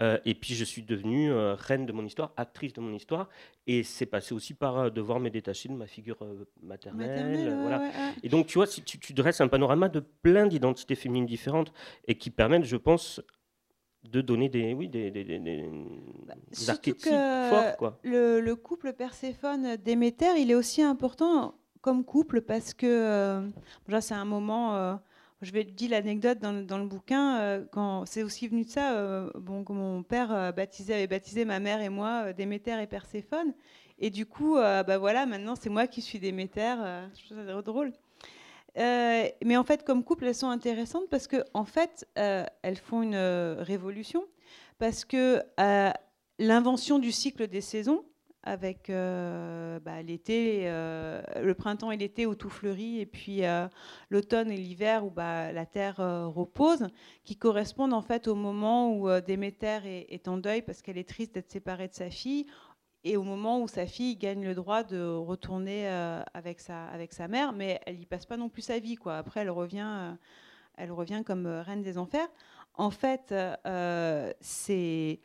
[0.00, 3.28] Euh, et puis je suis devenue euh, reine de mon histoire, actrice de mon histoire,
[3.66, 6.18] et c'est passé aussi par devoir me détacher de ma figure
[6.62, 7.58] maternelle.
[7.60, 7.90] voilà.
[8.22, 11.72] Et donc tu vois, si tu, dresses un panorama de plein d'identités féminines différentes
[12.06, 13.20] et qui permettent, je pense,
[14.04, 15.68] de donner des, oui, des, des, des,
[16.24, 16.34] bah,
[16.68, 17.12] archétypes
[17.50, 17.76] forts.
[17.76, 17.98] Quoi.
[18.04, 23.50] Le, le couple Perséphone-Déméter, il est aussi important comme couple parce que,
[24.00, 25.00] c'est un moment
[25.40, 27.64] je vais dire l'anecdote dans, le bouquin, euh,
[28.06, 30.52] c'est aussi venu de ça, euh, que mon père euh,
[30.94, 33.54] avait baptisé ma mère et moi Déméter et Perséphone.
[34.00, 36.76] Et du coup, bah voilà, maintenant c'est moi qui suis Déméter.
[37.16, 37.92] je trouve ça drôle.
[38.76, 44.24] mais en fait, comme couple, elles sont intéressantes parce que fait, elles font une révolution
[44.78, 45.42] parce que
[46.38, 48.04] l'invention du cycle des saisons,
[48.42, 53.68] avec euh, bah, l'été, euh, le printemps et l'été où tout fleurit, et puis euh,
[54.10, 56.86] l'automne et l'hiver où bah, la terre repose,
[57.24, 61.34] qui correspondent en fait au moment où Déméter est, en deuil parce qu'elle est triste
[61.34, 62.46] d'être séparée de sa fille,
[63.04, 65.88] et au moment où sa fille gagne le droit de retourner
[66.34, 68.96] avec, sa, avec sa mère, mais elle n'y passe pas non plus sa vie.
[68.96, 69.16] Quoi.
[69.16, 70.16] Après, elle revient,
[70.76, 72.28] elle revient comme reine des enfers.
[72.74, 73.32] En fait,
[74.40, 75.20] c'est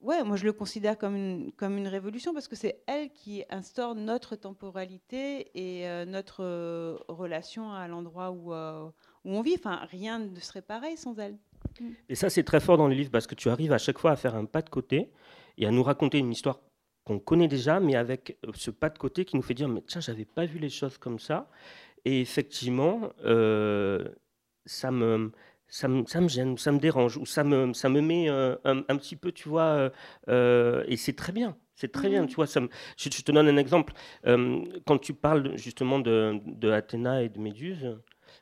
[0.00, 3.44] ouais, moi je le considère comme une, comme une révolution parce que c'est elle qui
[3.50, 8.88] instaure notre temporalité et euh, notre euh, relation à l'endroit où, euh,
[9.24, 9.54] où on vit.
[9.58, 11.36] Enfin, rien ne serait pareil sans elle.
[12.08, 14.12] Et ça, c'est très fort dans le livre parce que tu arrives à chaque fois
[14.12, 15.10] à faire un pas de côté
[15.58, 16.60] et à nous raconter une histoire
[17.04, 20.00] qu'on connaît déjà, mais avec ce pas de côté qui nous fait dire mais tiens,
[20.00, 21.50] j'avais pas vu les choses comme ça.
[22.04, 23.10] Et effectivement,
[24.66, 25.32] ça me
[25.68, 28.58] ça me, ça me, gêne, ça me dérange, ou ça me, ça me met un,
[28.64, 29.90] un, petit peu, tu vois,
[30.28, 31.56] et c'est très bien.
[31.78, 32.26] C'est très bien, mmh.
[32.26, 32.48] tu vois.
[32.48, 32.60] Ça
[32.96, 33.92] je, te donne un exemple.
[34.24, 37.96] quand tu parles justement de, de Athéna et de Méduse,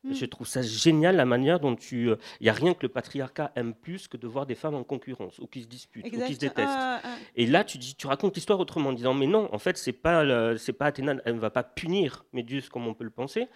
[0.05, 0.15] mmh.
[0.15, 2.09] je trouve ça génial la manière dont tu.
[2.41, 4.85] Il n'y a rien que le patriarcat aime plus que de voir des femmes en
[4.85, 6.67] concurrence, ou qui se disputent, ou qui se détestent.
[6.67, 7.17] Ah, ah, ah.
[7.35, 9.93] Et là, tu, dis, tu racontes l'histoire autrement, en disant Mais non, en fait, c'est
[9.93, 13.49] pas, c'est pas Athéna, elle ne va pas punir Méduse comme on peut le penser.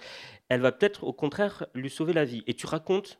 [0.50, 2.44] Elle va peut-être, au contraire, lui sauver la vie.
[2.46, 3.18] Et tu racontes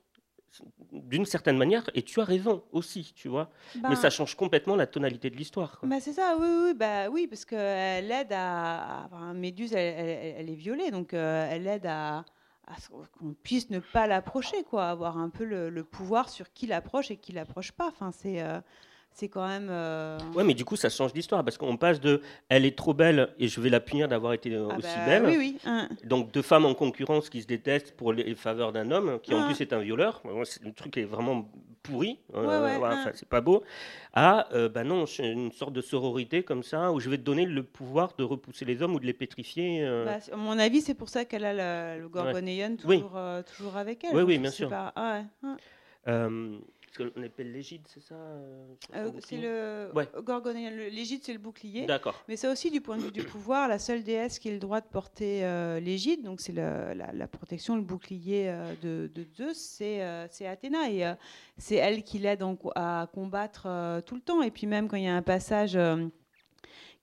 [0.93, 3.51] d'une certaine manière, et tu as raison aussi, tu vois.
[3.77, 5.79] mais ça bah change complètement la tonalité de l'histoire.
[5.83, 9.09] Bah c'est ça, oui, oui, bah, oui parce qu'elle aide à.
[9.35, 12.25] Méduse, elle, est violée, donc euh, elle aide à,
[13.19, 17.17] qu'on puisse ne pas l'approcher, quoi, avoir un peu le, pouvoir sur qui l'approche et
[17.17, 17.89] qui l'approche pas.
[17.89, 18.43] Enfin, c'est.
[18.43, 18.61] Euh,
[19.13, 19.69] c'est quand même.
[19.71, 20.19] Euh...
[20.35, 23.29] Ouais, mais du coup, ça change l'histoire parce qu'on passe de elle est trop belle
[23.39, 25.27] et je vais la punir d'avoir été euh, ah aussi bah belle.
[25.27, 25.59] Oui, oui.
[25.65, 25.89] Hein.
[26.05, 29.43] Donc deux femmes en concurrence qui se détestent pour les faveurs d'un homme qui en
[29.43, 29.47] ah.
[29.47, 30.23] plus est un violeur.
[30.25, 31.51] Le truc est vraiment
[31.83, 32.19] pourri.
[32.35, 33.11] Euh, hein.
[33.15, 33.63] c'est pas beau.
[34.15, 37.47] À euh, bah non, une sorte de sororité comme ça où je vais te donner
[37.47, 39.85] le pouvoir de repousser les hommes ou de les pétrifier.
[40.05, 43.19] Bah, à mon avis, c'est pour ça qu'elle a le, Gorgonéon toujours,
[43.55, 44.17] toujours avec elle.
[44.17, 44.69] Oui, oui, bien sûr.
[44.69, 44.93] Pas...
[44.95, 45.23] Ah
[46.93, 50.09] Parce qu'on appelle l'égide, c'est ça euh, euh, C'est le ouais.
[50.91, 51.87] L'égide, c'est le bouclier.
[51.87, 52.21] D'accord.
[52.27, 54.59] Mais c'est aussi du point de vue du pouvoir, la seule déesse qui a le
[54.59, 60.91] droit de porter euh, l'égide, donc c'est la, protection, le bouclier de, Zeus, c'est Athéna.
[60.91, 61.15] Et
[61.59, 62.43] c'est elle qui l'aide
[62.75, 64.43] à combattre tout le temps.
[64.43, 65.79] Et puis même quand il y a un passage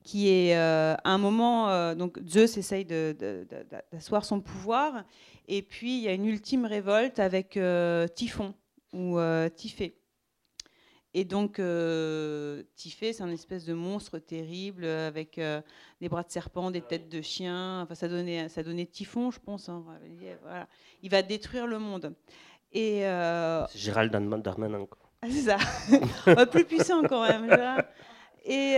[0.04, 5.06] qui est à un moment, donc Zeus essaye d'asseoir son pouvoir,
[5.48, 7.58] et puis il y a une ultime révolte avec
[8.16, 8.54] Typhon
[8.94, 9.50] ou euh,
[11.14, 15.62] Et donc, euh, c'est un espèce de monstre terrible avec euh,
[16.02, 17.82] des bras de serpent, des têtes de chien.
[17.82, 19.70] Enfin, ça donnait, ça donnait Typhon, je pense.
[19.70, 19.84] Hein.
[20.42, 20.68] Voilà.
[21.02, 22.14] Il va détruire le monde.
[22.72, 24.86] Et euh, c'est Gérald Darmanin.
[25.22, 26.46] Ah, c'est ça.
[26.52, 27.52] Plus puissant quand même.
[28.46, 28.78] Et,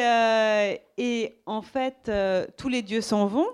[0.98, 2.12] et en fait,
[2.58, 3.48] tous les dieux s'en vont.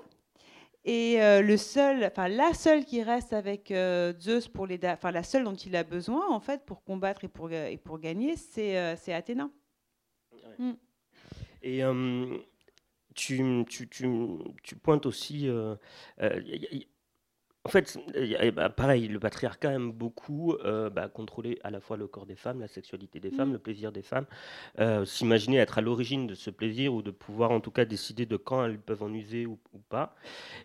[0.88, 5.10] Et euh, le seul, enfin la seule qui reste avec euh, Zeus pour les, enfin
[5.10, 8.36] la seule dont il a besoin en fait pour combattre et pour et pour gagner,
[8.38, 9.50] c'est euh, c'est Athéna.
[10.60, 10.74] Mm.
[11.64, 11.82] Et
[13.16, 14.08] tu, tu, tu,
[14.62, 15.50] tu, pointes aussi,
[17.66, 17.98] en fait,
[18.54, 22.36] bah, pareil, le patriarcat aime beaucoup euh, bah, contrôler à la fois le corps des
[22.36, 23.54] femmes, la sexualité des femmes, mmh.
[23.54, 24.28] le plaisir des femmes,
[24.80, 28.28] euh, s'imaginer être à l'origine de ce plaisir ou de pouvoir en tout cas décider
[28.28, 29.58] de quand elles peuvent en user ou,
[29.90, 30.16] pas.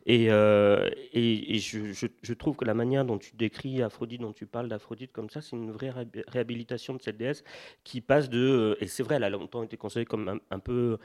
[0.05, 4.69] Et, euh, et, je, trouve que la manière dont tu décris Aphrodite, dont tu parles
[4.69, 5.93] d'Aphrodite comme ça, c'est une vraie
[6.29, 7.45] réhabilitation de cette déesse
[7.83, 10.99] qui passe de, et c'est vrai, elle a longtemps été considérée comme un, peu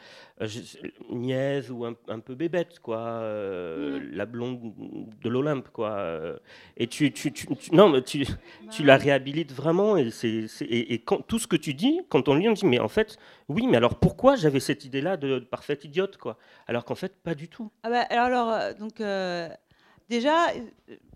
[1.10, 4.12] niaise ou un, peu bébête, quoi, mmh.
[4.12, 4.74] la blonde
[5.24, 5.85] de l'Olympe, quoi.
[5.86, 6.38] Euh,
[6.78, 8.26] et tu, tu, tu, non, mais tu,
[8.72, 9.98] tu la réhabilites vraiment.
[9.98, 12.80] Et, c'est, et, quand, tout ce que tu dis, quand on lit, on dit, mais
[12.80, 13.18] en fait,
[13.50, 16.38] oui, mais alors pourquoi j'avais cette idée-là de, parfaite idiote, quoi?
[16.68, 17.72] Alors qu'en fait, pas du tout.
[17.84, 19.50] Ah bah, alors, euh, donc, euh,
[20.10, 20.48] déjà,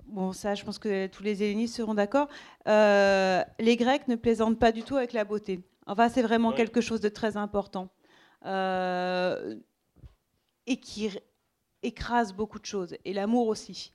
[0.08, 2.28] bon, ça, je pense que tous les hellénistes seront d'accord,
[2.66, 5.62] les Grecs ne plaisantent pas du tout avec la beauté.
[5.88, 7.90] Enfin, c'est vraiment quelque chose de très important.
[10.68, 11.10] et qui
[11.84, 12.96] écrase beaucoup de choses.
[13.06, 13.94] Et l'amour aussi.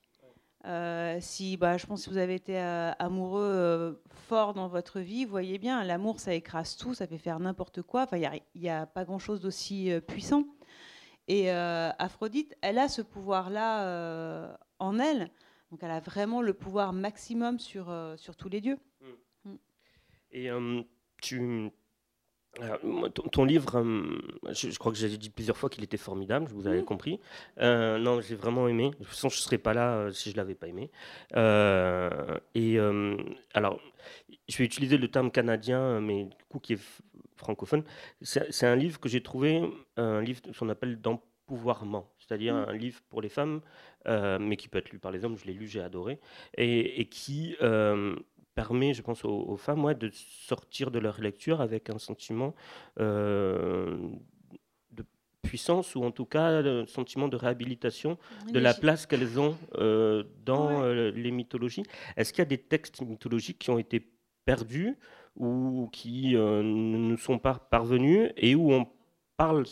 [0.65, 3.93] Euh, si, bah, je pense que vous avez été euh, amoureux euh,
[4.29, 7.83] fort dans votre vie, vous voyez bien, l'amour, ça écrase tout, ça fait faire n'importe
[7.83, 8.05] quoi.
[8.05, 10.45] Enfin, il n'y a, pas grand-chose d'aussi puissant.
[11.29, 15.31] Et Aphrodite, elle a ce pouvoir-là en elle.
[15.71, 18.79] Donc, elle a vraiment le pouvoir maximum sur, sur tous les dieux.
[19.45, 19.55] Mm.
[20.33, 20.51] Et
[21.21, 21.71] tu
[23.33, 26.83] ton, livre, euh, je, crois que j'ai dit plusieurs fois qu'il était formidable, vous avez
[26.85, 27.21] compris.
[27.59, 28.91] Euh, non, j'ai vraiment aimé.
[28.91, 30.91] De toute façon, je ne serais pas là euh, si je ne l'avais pas aimé.
[32.55, 32.79] et
[33.55, 33.81] alors,
[34.49, 36.81] je vais utiliser le terme canadien, mais du coup qui est
[37.37, 37.83] francophone.
[38.23, 39.63] C'est un livre que j'ai trouvé,
[39.97, 42.69] un livre qu'on appelle d'empouvoirment, c'est-à-dire mmh.
[42.69, 43.61] un livre pour les femmes,
[44.07, 45.37] mais qui peut être lu par les hommes.
[45.37, 46.21] Je l'ai lu, j'ai adoré,
[46.57, 47.57] et, et qui
[48.55, 52.55] permet, je pense, aux, femmes de sortir de leur lecture avec un sentiment
[53.01, 53.97] euh,
[54.93, 55.05] de
[55.43, 58.19] puissance ou en tout cas un sentiment de réhabilitation
[58.53, 61.85] de la place qu'elles ont euh, dans euh, les mythologies.
[62.17, 64.09] Est-ce qu'il y a des textes mythologiques qui ont été
[64.45, 64.97] perdus
[65.37, 68.87] ou qui ne nous sont pas parvenus et où on
[69.37, 69.65] parle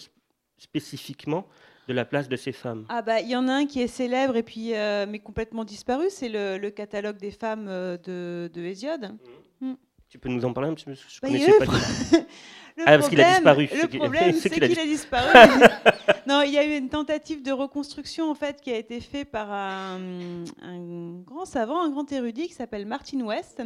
[0.59, 1.47] spécifiququement
[1.88, 3.87] de la place de ces femmes Ah bah il y en a un qui est
[3.87, 8.62] célèbre et puis euh, mais complètement disparu, c'est le, catalogue des femmes euh, de, de
[8.62, 9.16] Hésiode.
[9.61, 9.68] Mmh.
[9.71, 9.77] Mmh.
[10.09, 11.64] Tu peux nous en parler un petit peu Je Bah, connaissais pas.
[12.77, 15.27] le Ah, parce qu'il a disparu, Le problème, c'est qu'il a disparu.
[16.27, 19.31] non, il y a eu une tentative de reconstruction en fait qui a été faite
[19.31, 23.62] par un, un grand savant, un grand érudit qui s'appelle Martin West.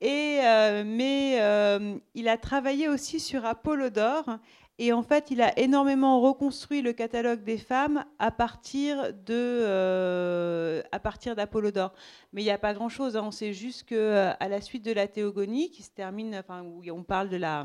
[0.00, 4.38] Et euh, mais euh, il a travaillé aussi sur Apollodore.
[4.78, 10.82] Et en fait, il a énormément reconstruit le catalogue des femmes à partir de euh,
[10.92, 11.94] à partir d'Apollodore.
[12.32, 13.16] Mais il n'y a pas grand-chose.
[13.16, 13.22] hein.
[13.24, 16.62] On sait juste que euh, à la suite de la théogonie, qui se termine, enfin
[16.62, 17.64] où on parle de la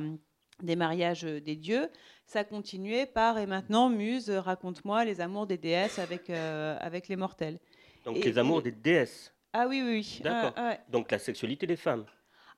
[0.63, 1.89] des mariages des dieux,
[2.27, 7.15] ça continuait par et maintenant Muse, raconte-moi les amours des déesses avec euh, avec les
[7.15, 7.59] mortels.
[8.05, 9.33] Donc Et- les amours et- des déesses.
[9.53, 10.21] Ah oui oui oui.
[10.23, 10.53] D'accord.
[10.55, 10.79] Ah, ouais.
[10.89, 12.05] Donc la sexualité des femmes.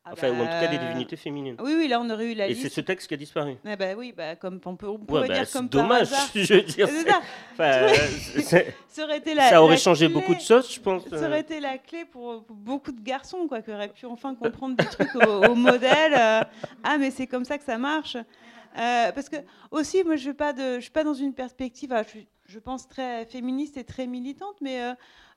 [0.06, 1.56] Ah enfin, ou en tout cas des bah, divinités féminines.
[1.64, 2.76] Oui oui, là on aurait eu la Et c'est liste.
[2.76, 3.56] ce texte qui a disparu.
[3.66, 6.10] Ah bah oui, bah, comme on peut on Ouais, pourrait bah, dire c'est comme dommage,
[6.36, 6.90] je veux dire.
[6.90, 7.22] C'est c'est- ça.
[7.54, 7.94] enfin, euh,
[8.42, 9.50] c'est- Ça aurait été la.
[9.50, 11.04] ça aurait la changé clé- beaucoup de choses, je pense.
[11.08, 11.28] Ça euh.
[11.28, 14.76] aurait été la clé pour, pour beaucoup de garçons, quoi, qui auraient pu enfin comprendre
[14.76, 16.14] des trucs au, au modèle.
[16.14, 16.42] euh,
[16.84, 18.18] ah, mais c'est comme ça que ça marche.
[18.18, 19.38] Euh, parce que
[19.72, 22.02] aussi, moi, je ne pas de, je suis pas dans une perspective, ah,
[22.48, 24.94] je, pense très féministe et très militante, mais euh,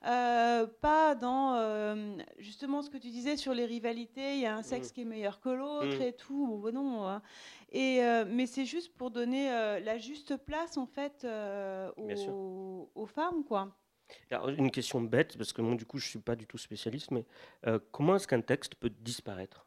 [0.07, 4.35] euh, pas dans euh, justement ce que tu disais sur les rivalités.
[4.35, 6.03] Il y a un sexe qui est meilleur que l'autre Mm.
[6.03, 6.59] et tout.
[6.63, 7.07] Bon, non.
[7.09, 7.23] hein.
[7.73, 11.27] Et euh, mais c'est juste pour donner la juste place en fait
[11.97, 13.77] aux, aux femmes, quoi.
[14.31, 17.11] Alors, une question bête, parce que moi, du coup, je suis pas du tout spécialiste,
[17.11, 17.25] mais
[17.91, 19.67] comment est-ce qu'un texte peut disparaître?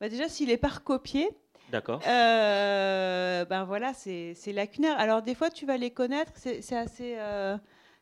[0.00, 1.28] Bah déjà, s'il est pas recopié,
[1.70, 4.98] D'accord euh, ben voilà, c'est lacunaire.
[4.98, 7.56] Alors des fois, tu vas les connaître, c'est c'est assez, euh,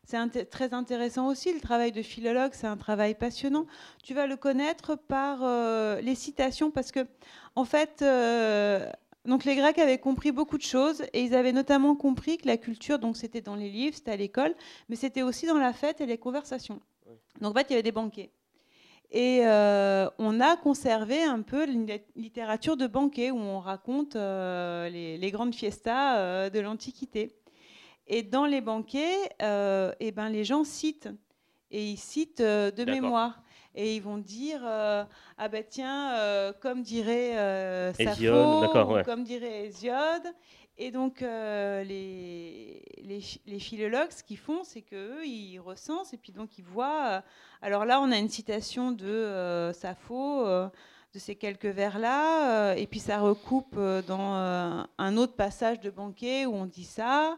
[0.05, 1.53] c'est très intéressant aussi.
[1.53, 3.65] Le travail de philologue, c'est un travail passionnant.
[4.03, 7.07] Tu vas le connaître par euh, les citations, parce que
[7.55, 8.01] en fait.
[8.01, 8.89] euh,
[9.23, 12.57] donc les Grecs avaient compris beaucoup de choses et ils avaient notamment compris que la
[12.57, 14.55] culture, donc c'était dans les livres, c'était à l'école,
[14.89, 16.81] mais c'était aussi dans la fête et les conversations.
[17.39, 18.31] Donc en fait, il y avait des banquets.
[19.11, 24.15] Et euh, on a conservé un peu une lit- littérature de banquet où on raconte
[24.15, 27.35] les, les grandes fiestas de l'Antiquité.
[28.13, 31.07] Et dans les banquets, euh, eh ben, les gens citent.
[31.71, 33.41] Et ils citent euh, de mémoire.
[33.73, 35.05] Et ils vont dire euh,
[35.37, 39.03] Ah ben tiens, euh, comme dirait Sappho, d'accord, ou ouais.
[39.05, 40.27] comme dirait Hésiode.
[40.77, 46.33] Et donc, les, les, les philologues, ce qu'ils font, c'est qu'eux, ils recensent et puis
[46.33, 47.23] donc ils voient.
[47.61, 50.69] alors là, on a une citation de Sappho,
[51.13, 55.81] de ces quelques vers-là, euh, et puis ça recoupe euh, dans euh, un autre passage
[55.81, 57.37] de Banquet où on dit ça.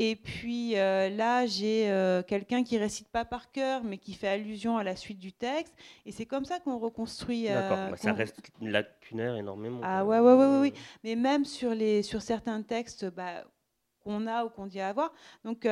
[0.00, 4.28] Et puis euh, là, j'ai euh, quelqu'un qui récite pas par cœur, mais qui fait
[4.28, 5.74] allusion à la suite du texte.
[6.06, 7.48] Et c'est comme ça qu'on reconstruit.
[7.50, 9.80] euh, D'accord, bah, ça reste lacunaire énormément.
[9.82, 10.72] Ah ouais, ouais, ouais, ouais, oui.
[11.02, 13.44] Mais même sur, les, sur certains textes bah,
[14.04, 15.12] qu'on a ou qu'on dit avoir.
[15.44, 15.66] Donc,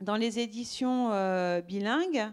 [0.00, 1.08] dans les éditions
[1.66, 2.28] bilingues,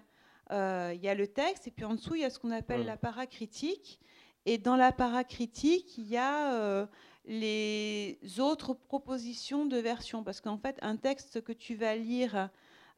[0.51, 2.81] il y a le texte et puis en dessous, il y a ce qu'on appelle
[2.83, 2.87] Mm.
[2.87, 3.99] la paracritique.
[4.45, 6.87] Et dans la paracritique, il y a
[7.27, 10.23] les autres propositions de version.
[10.23, 12.49] Parce qu'en fait, un texte que tu vas lire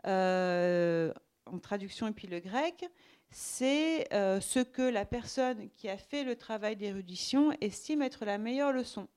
[0.08, 1.12] euh,
[1.46, 2.86] en traduction et puis le grec,
[3.32, 8.38] c'est euh, ce que la personne qui a fait le travail d'érudition estime être la
[8.38, 9.08] meilleure leçon.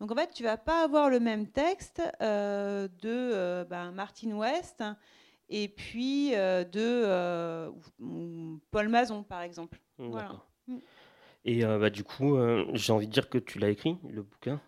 [0.00, 4.84] Donc en fait, tu vas pas avoir le même texte euh, de ben, Martin West
[5.48, 7.70] et puis de
[8.70, 9.80] Paul Mazon, par exemple.
[9.98, 10.28] Mm, Voilà.
[10.28, 10.48] d'accord.
[11.44, 14.22] Et euh, bah, du coup, euh, j'ai envie de dire que tu l'as écrit, le
[14.22, 14.60] bouquin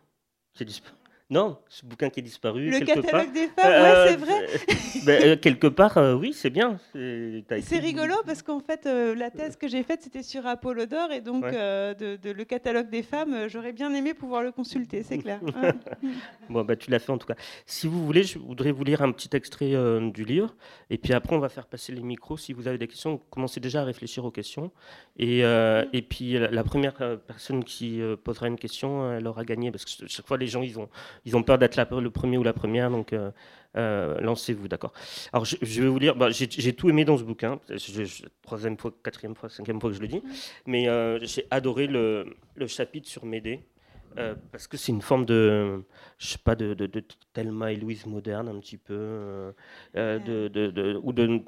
[0.55, 1.00] qui est disparu.
[1.33, 2.69] Non, ce bouquin qui est disparu.
[2.71, 2.95] Le part.
[3.03, 4.47] catalogue des femmes, Euh, ouais, c'est vrai.
[5.07, 6.79] Ben, euh, quelque part, euh, oui, c'est bien.
[6.93, 11.21] C'est rigolo parce qu'en fait, euh, la thèse que j'ai faite, c'était sur Apollodore et
[11.21, 11.53] donc Ouais.
[11.95, 15.41] de, de- le catalogue des femmes, j'aurais bien aimé pouvoir le consulter, c'est clair.
[15.43, 15.73] Ouais.
[16.51, 17.37] Bon, bah, tu l'as fait en tout cas.
[17.65, 19.73] Si vous voulez, je voudrais vous lire un petit extrait
[20.13, 20.57] du livre.
[20.91, 22.37] Et puis après, on va faire passer les micros.
[22.37, 24.73] Si vous avez des questions, commencez déjà à réfléchir aux questions.
[25.17, 29.71] Et, euh, et puis, la, la première personne qui posera une question, elle aura gagné.
[29.71, 30.89] Parce que chaque fois, les gens, ils ont,
[31.25, 32.91] ils ont peur d'être le premier ou la première.
[32.91, 33.31] Donc, euh,
[33.77, 34.93] euh, lancez-vous, d'accord
[35.33, 36.17] Alors, je, je vais vous lire.
[36.17, 37.61] bah, j'ai tout aimé dans ce bouquin.
[37.69, 40.23] Je- je- troisième fois, quatrième fois, cinquième fois que je le dis.
[40.67, 43.61] Mais euh, j'ai adoré le, le chapitre sur Médée.
[44.19, 45.85] euh, parce que c'est une forme de,
[46.19, 48.95] je sais pas, de, de, de Thelma et Louise moderne un petit peu,
[49.95, 51.41] de- ou de,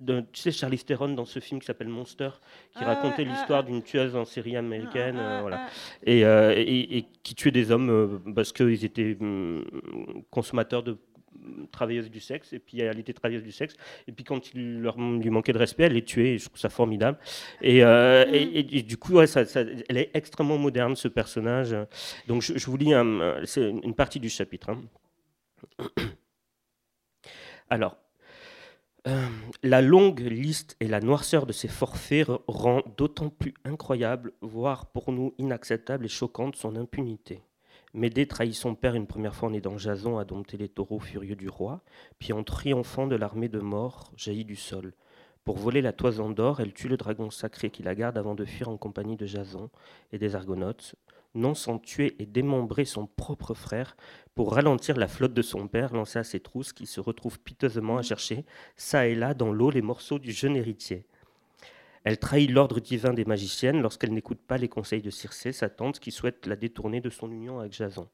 [0.00, 2.30] de- tu sais, Charlize Theron dans ce film qui s'appelle Monster,
[2.72, 3.62] qui Ah racontait ah, l'histoire ah.
[3.62, 5.66] d'une tueuse en série américaine, euh, voilà,
[6.04, 9.64] et, euh, et- et qui tuait des hommes euh, parce qu'ils étaient hum,
[10.30, 10.98] consommateurs de
[11.72, 13.74] travailleuses du sexe, et puis elle était travailleuse du sexe,
[14.06, 16.58] et puis quand il leur lui manquait de respect, elle les tuait, et je trouve
[16.60, 17.18] ça formidable.
[17.60, 21.74] Et, et du coup, ouais, ça- ça- elle est extrêmement moderne, ce personnage.
[22.28, 24.70] Donc je, je vous lis un- une partie du chapitre.
[24.70, 24.82] hein.
[27.70, 27.96] Alors,
[29.06, 29.28] Euh,
[29.62, 35.12] la longue liste et la noirceur de ces forfaits rend d'autant plus incroyable, voire pour
[35.12, 37.42] nous inacceptable et choquante, son impunité.
[37.92, 41.36] Médée trahit son père une première fois en aidant Jason à dompter les taureaux furieux
[41.36, 41.82] du roi,
[42.18, 44.94] puis en triomphant de l'armée de mort jaillit du sol.
[45.44, 48.46] Pour voler la toison d'or, elle tue le dragon sacré qui la garde avant de
[48.46, 49.68] fuir en compagnie de Jason
[50.12, 50.94] et des Argonautes,
[51.34, 53.96] non sans tuer et démembrer son propre frère
[54.34, 57.98] pour ralentir la flotte de son père lancée à ses trousses qui se retrouvent piteusement
[57.98, 58.44] à chercher,
[58.76, 61.06] ça et là, dans l'eau, les morceaux du jeune héritier.
[62.02, 66.00] Elle trahit l'ordre divin des magiciennes lorsqu'elle n'écoute pas les conseils de Circé, sa tante,
[66.00, 68.08] qui souhaite la détourner de son union avec Jason.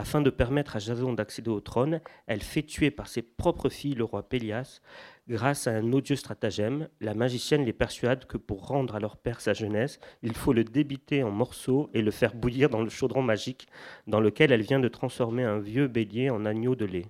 [0.00, 3.92] Afin de permettre à Jason d'accéder au trône, elle fait tuer par ses propres filles
[3.92, 4.80] le roi Pélias.
[5.28, 9.42] Grâce à un odieux stratagème, la magicienne les persuade que pour rendre à leur père
[9.42, 13.20] sa jeunesse, il faut le débiter en morceaux et le faire bouillir dans le chaudron
[13.20, 13.68] magique
[14.06, 17.04] dans lequel elle vient de transformer un vieux bélier en agneau de lait.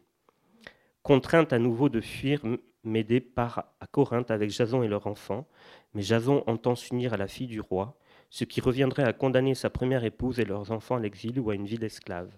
[1.04, 2.40] Contrainte à nouveau de fuir,
[2.82, 5.46] Médée part à Corinthe avec Jason et leur enfant,
[5.94, 7.96] mais Jason entend s'unir à la fille du roi,
[8.30, 11.54] ce qui reviendrait à condamner sa première épouse et leurs enfants à l'exil ou à
[11.54, 12.32] une vie d'esclave.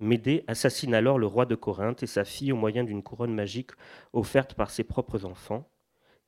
[0.00, 3.72] Médée assassine alors le roi de Corinthe et sa fille au moyen d'une couronne magique
[4.14, 5.70] offerte par ses propres enfants,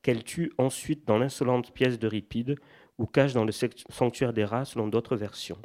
[0.02, 2.56] qu'elle tue ensuite dans l'insolente pièce de Ripide
[2.98, 5.58] ou cache dans le sanctuaire des rats selon d'autres versions.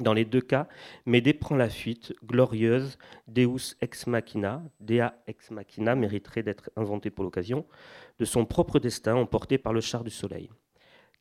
[0.00, 0.68] Dans les deux cas,
[1.06, 7.24] Médée prend la fuite, glorieuse, Deus ex machina, Dea ex machina mériterait d'être inventée pour
[7.24, 7.66] l'occasion,
[8.18, 10.50] de son propre destin emporté par le char du soleil.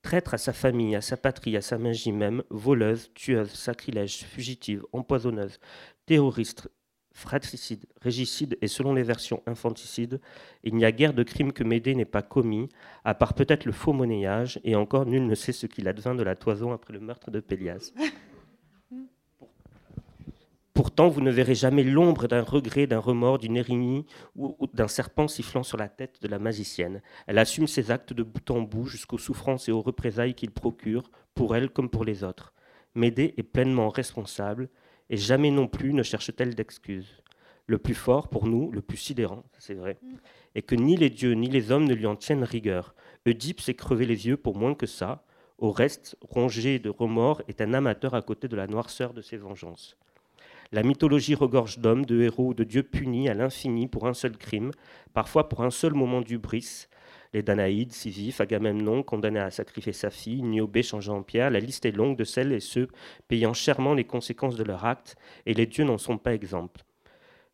[0.03, 4.83] Traître à sa famille, à sa patrie, à sa magie même, voleuse, tueuse, sacrilège, fugitive,
[4.91, 5.59] empoisonneuse,
[6.05, 6.69] terroriste,
[7.13, 10.19] fratricide, régicide et selon les versions infanticide,
[10.63, 12.69] il n'y a guère de crime que Médée n'ait pas commis,
[13.05, 16.23] à part peut-être le faux monnayage, et encore nul ne sait ce qu'il advint de
[16.23, 17.93] la toison après le meurtre de Pélias.
[20.73, 25.27] Pourtant, vous ne verrez jamais l'ombre d'un regret, d'un remords, d'une érignie ou, d'un serpent
[25.27, 27.03] sifflant sur la tête de la magicienne.
[27.27, 31.11] Elle assume ses actes de bout en bout jusqu'aux souffrances et aux représailles qu'il procure,
[31.35, 32.53] pour elle comme pour les autres.
[32.95, 34.69] Médée est pleinement responsable,
[35.11, 37.21] et jamais non plus ne cherche-t-elle d'excuses.
[37.67, 40.15] Le plus fort pour nous, le plus sidérant, c'est vrai, mm.
[40.55, 42.95] est que ni les dieux ni les hommes ne lui en tiennent rigueur.
[43.27, 45.23] Oedipe s'est crevé les yeux pour moins que ça.
[45.59, 49.37] Au reste, rongé de remords, est un amateur à côté de la noirceur de ses
[49.37, 49.97] vengeances.
[50.73, 54.35] La mythologie regorge d'hommes, de héros ou de dieux punis à l'infini pour un seul
[54.35, 54.71] crime,
[55.13, 56.87] parfois pour un seul moment d'ubris.
[57.31, 61.85] Les Danaïdes, Sisyphe, Agamemnon, condamnés à sacrifier sa fille, Niobé changé en pierre, la liste
[61.85, 62.87] est longue de celles et ceux
[63.27, 65.15] payant chèrement les conséquences de leur acte,
[65.45, 66.81] et les dieux n'en sont pas exemples.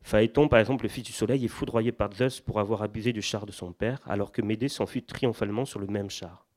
[0.01, 3.21] Phaéton, par exemple, le fils du soleil, est foudroyé par Zeus pour avoir abusé du
[3.21, 6.48] char de son père, alors que Médée s'enfuit triomphalement sur le même char.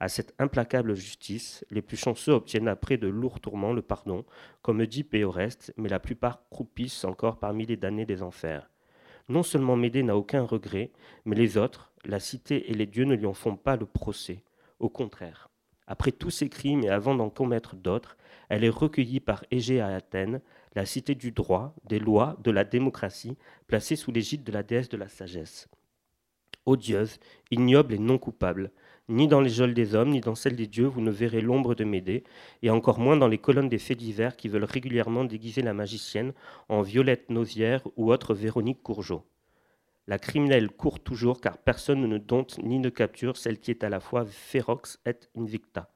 [0.00, 4.24] À cette implacable justice, les plus chanceux obtiennent après de lourds tourments le pardon,
[4.62, 8.70] comme Oedipe et Oreste, mais la plupart croupissent encore parmi les damnés des enfers.
[9.28, 10.90] Non seulement Médée n'a aucun regret,
[11.24, 14.42] mais les autres, la cité et les dieux ne lui en font pas le procès.
[14.80, 15.48] Au contraire,
[15.86, 18.16] après tous ces crimes et avant d'en commettre d'autres,
[18.48, 20.40] elle est recueillie par Égée à Athènes,
[20.74, 23.36] la cité du droit, des lois, de la démocratie,
[23.66, 25.68] placée sous l'égide de la déesse de la sagesse.
[26.66, 27.18] Odieuse,
[27.50, 28.70] ignoble et non coupable,
[29.08, 31.74] ni dans les geôles des hommes, ni dans celles des dieux, vous ne verrez l'ombre
[31.74, 32.24] de Médée,
[32.62, 36.32] et encore moins dans les colonnes des faits divers qui veulent régulièrement déguiser la magicienne
[36.68, 39.26] en Violette Nausière ou autre Véronique Courgeot.
[40.06, 43.88] La criminelle court toujours car personne ne dompte ni ne capture celle qui est à
[43.88, 45.90] la fois férox et invicta.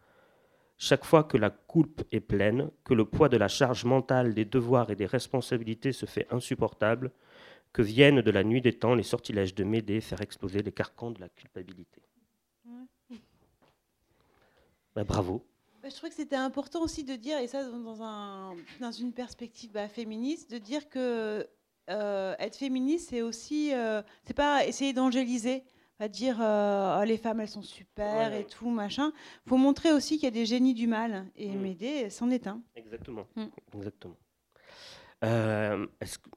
[0.79, 4.45] Chaque fois que la coupe est pleine, que le poids de la charge mentale des
[4.45, 7.11] devoirs et des responsabilités se fait insupportable,
[7.73, 11.11] que viennent de la nuit des temps les sortilèges de Médée faire exploser les carcans
[11.11, 12.08] de la culpabilité.
[14.99, 15.47] Bah, bravo.
[15.81, 19.13] Bah, je trouvais que c'était important aussi de dire, et ça dans, un, dans une
[19.13, 21.47] perspective bah, féministe, de dire que
[21.89, 25.63] euh, être féministe, c'est aussi, euh, c'est pas essayer d'angéliser,
[25.99, 29.13] pas dire euh, oh, les femmes elles sont super et tout machin.
[29.47, 31.61] Faut montrer aussi qu'il y a des génies du mal et mm.
[31.61, 32.61] m'aider, c'en est un.
[32.75, 33.45] Exactement, mm.
[33.77, 34.17] exactement.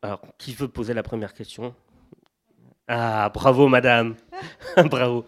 [0.03, 1.73] alors, qui veut poser la première question?
[2.87, 4.17] Ah, bravo madame,
[4.91, 5.25] bravo.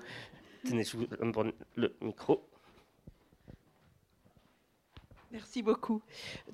[0.63, 1.07] Tenez, je vous
[1.75, 2.47] le micro.
[5.33, 5.99] Merci beaucoup.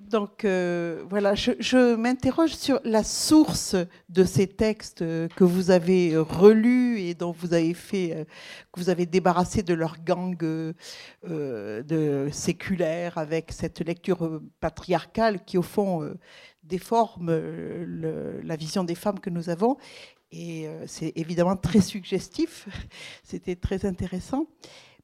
[0.09, 3.75] Donc euh, voilà, je, m'interroge sur la source
[4.07, 8.23] de ces textes que vous avez relus et dont vous avez fait, euh,
[8.71, 10.73] que vous avez débarrassé de leur gang euh,
[11.83, 16.09] de séculaire avec cette lecture patriarcale qui au fond
[16.63, 19.75] déforme la vision des femmes que nous avons.
[20.31, 22.69] Et c'est évidemment très suggestif.
[23.23, 24.47] C'était très intéressant.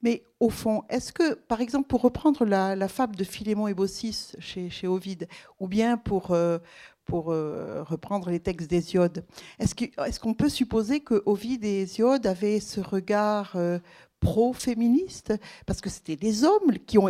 [0.05, 4.33] Mais au fond, est-ce que, par exemple, pour reprendre la, fable de Philémon et Baucis
[4.39, 5.27] chez, chez Ovide,
[5.59, 6.59] ou bien pour, euh,
[7.05, 9.25] pour reprendre les textes d'Hésiode.
[9.59, 13.57] Est-ce qu'on peut supposer que Ovide et Hésiode avaient ce regard
[14.25, 15.33] pro-féministes,
[15.65, 17.09] parce que c'était des hommes qui ont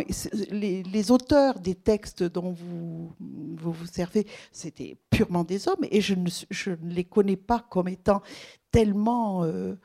[0.50, 6.28] les, auteurs des textes dont vous vous, servez, c'était purement des hommes, et je ne,
[6.50, 8.22] je ne, les connais pas comme étant
[8.70, 9.76] tellement, euh,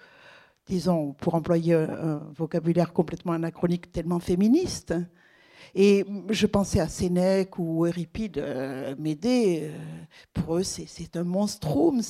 [0.71, 4.93] disons, pour employer un, vocabulaire complètement anachronique, tellement féministes.
[5.75, 9.77] Et je pensais à Sénèque ou Euripide, euh, Médée, euh,
[10.33, 12.01] pour eux c'est un monstrum,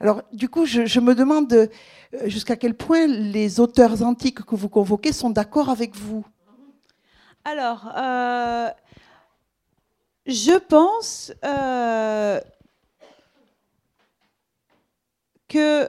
[0.00, 1.66] alors, du coup, je, me demande euh,
[2.26, 6.24] jusqu'à quel point les auteurs antiques que vous convoquez sont d'accord avec vous?
[7.44, 7.90] Alors,
[10.26, 11.32] je pense
[15.48, 15.88] que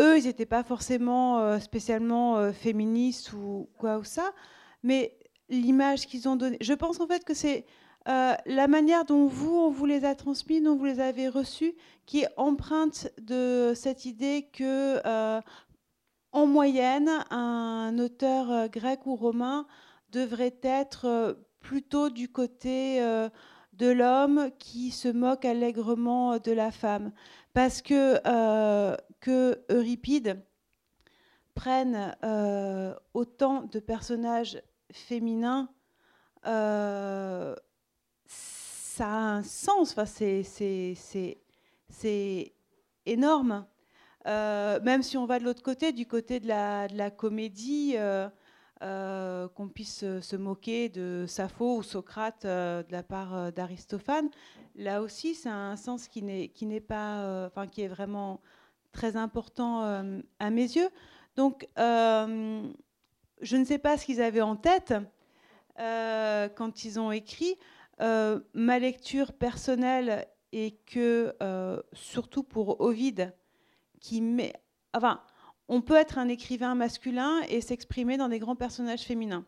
[0.00, 4.32] eux, ils n'étaient pas forcément spécialement féministes ou quoi ou ça,
[4.82, 5.16] mais
[5.48, 7.64] l'image qu'ils ont donnée, je pense en fait que c'est
[8.06, 11.74] euh, la manière dont vous, on vous les a transmis, dont vous les avez reçus,
[12.04, 15.40] qui est empreinte de cette idée que, euh,
[16.32, 19.66] en moyenne, un auteur euh, grec ou romain
[20.10, 23.00] devrait être plutôt du côté
[23.72, 27.10] de l'homme qui se moque allègrement de la femme.
[27.52, 28.20] Parce que,
[29.24, 30.44] que Euripide
[31.54, 32.14] prenne
[33.14, 34.60] autant de personnages
[34.92, 35.70] féminins
[38.94, 39.92] ça a un sens.
[39.96, 40.06] Enfin,
[41.88, 42.52] c'est
[43.06, 43.66] énorme.
[44.26, 47.94] Euh, même si on va de l'autre côté, du côté de la, de la comédie,
[47.96, 48.28] euh,
[48.82, 54.30] euh, qu'on puisse se moquer de Sappho ou Socrate de la part d'Aristophane,
[54.76, 58.40] là aussi, c'est un sens qui n'est pas, enfin, qui est vraiment
[58.94, 59.82] très important
[60.38, 60.88] à mes yeux.
[61.36, 64.94] Donc, je ne sais pas ce qu'ils avaient en tête
[65.76, 67.56] quand ils ont écrit.
[68.00, 73.34] Euh, ma lecture personnelle est que, euh, surtout pour Ovide,
[74.00, 74.52] qui met.
[74.92, 75.20] Enfin,
[75.68, 79.44] on peut être un écrivain masculin et s'exprimer dans des grands personnages féminins.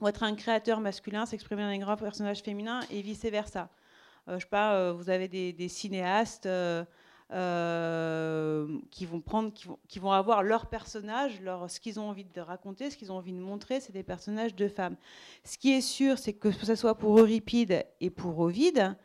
[0.00, 3.70] Ou être un créateur masculin, s'exprimer dans des grands personnages féminins et vice-versa.
[4.28, 6.48] Euh, je sais pas, vous avez des cinéastes
[7.32, 12.08] euh, qui vont prendre, qui vont, qui vont avoir leur personnage, leur, ce qu'ils ont
[12.08, 14.96] envie de raconter, ce qu'ils ont envie de montrer, c'est des personnages de femmes.
[15.42, 18.96] Ce qui est sûr, c'est que ce soit pour Euripide et pour Ovide,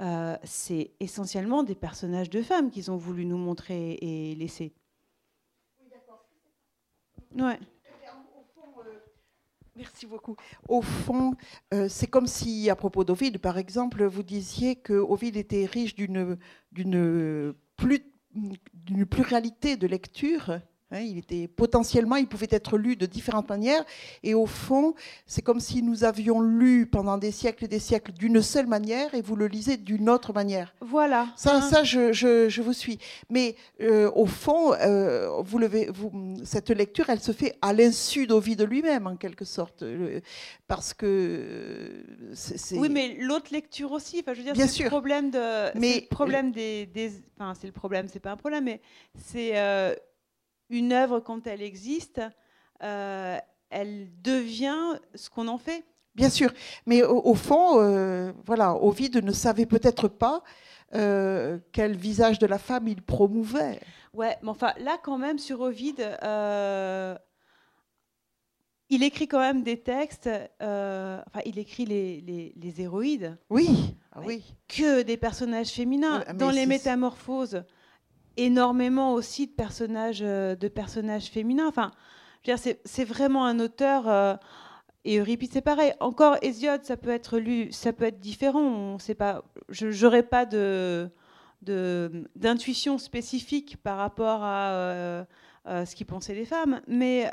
[0.00, 4.72] euh, c'est essentiellement des personnages de femmes qu'ils ont voulu nous montrer et laisser.
[7.36, 7.58] Ouais.
[9.76, 10.36] Merci beaucoup.
[10.68, 11.34] Au fond,
[11.72, 15.96] euh, c'est comme si, à propos d'Ovide, par exemple, vous disiez que Ovide était riche
[15.96, 16.36] d'une
[17.76, 18.00] plus
[18.72, 20.60] d'une pluralité de lectures
[21.00, 23.84] il était potentiellement, il pouvait être lu de différentes manières.
[24.22, 24.94] Et au fond,
[25.26, 29.14] c'est comme si nous avions lu pendant des siècles et des siècles d'une seule manière
[29.14, 30.74] et vous le lisez d'une autre manière.
[30.80, 31.28] Voilà.
[31.36, 31.60] Ça, hein.
[31.60, 32.98] ça je, je, vous suis.
[33.30, 35.60] Mais euh, au fond, euh, vous
[35.92, 39.82] vous, cette lecture, elle se fait à l'insu d'Ovid de lui-même, en quelque sorte.
[39.82, 40.20] Euh,
[40.68, 42.04] parce que.
[42.32, 44.20] c'est oui, mais l'autre lecture aussi.
[44.20, 44.84] Enfin, je veux dire, Bien sûr.
[44.84, 45.78] Le problème de.
[45.78, 46.86] Mais, le problème des.
[46.86, 48.80] des enfin, c'est le problème, c'est pas un problème, mais
[49.16, 49.52] c'est
[50.70, 52.20] une œuvre, quand elle existe,
[52.82, 53.38] euh,
[53.70, 55.84] elle devient ce qu'on en fait.
[56.14, 56.52] Bien sûr,
[56.86, 60.44] mais au, fond, euh, voilà, Ovide ne savait peut-être pas
[60.94, 63.80] euh, quel visage de la femme il promouvait.
[64.12, 66.16] Ouais, mais enfin là, quand même, sur Ovide,
[68.90, 70.30] il écrit quand même des textes.
[70.60, 73.36] enfin, il écrit les, les, héroïdes.
[73.50, 74.54] Oui, ah oui.
[74.68, 76.24] Que des personnages féminins.
[76.34, 77.64] Dans les métamorphoses,
[78.36, 81.68] énormément aussi de personnages, euh, de personnages féminins.
[81.68, 81.90] Enfin,
[82.56, 84.08] c'est vraiment un auteur.
[84.08, 84.34] Euh,
[85.04, 85.92] et Euripide, c'est pareil.
[86.00, 88.62] Encore Hésiode, ça peut être lu, ça peut être différent.
[88.62, 89.44] On sait pas.
[89.68, 90.46] Je n'aurais pas
[91.62, 95.24] d'intuition spécifique par rapport à, euh,
[95.66, 96.80] ce qu'ils pensaient les femmes.
[96.86, 97.30] Mais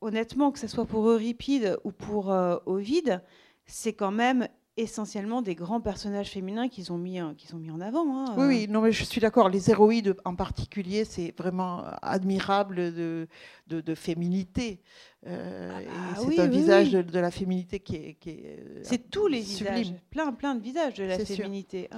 [0.00, 2.34] honnêtement, que ce soit pour Euripide ou pour
[2.66, 3.22] Ovide,
[3.66, 7.80] c'est quand même essentiellement des grands personnages féminins qu'ils ont mis, qu'ils ont mis en
[7.80, 8.18] avant.
[8.18, 8.34] Hein.
[8.36, 9.48] Oui, oui, non, mais je suis d'accord.
[9.48, 13.28] Les héroïdes en particulier, c'est vraiment admirable de,
[13.68, 14.80] de, féminité.
[15.26, 15.80] Euh, ah
[16.16, 18.18] bah c'est un visage De, la féminité qui est.
[18.26, 21.88] Euh, c'est tous les visages, plein, plein de visages de la féminité.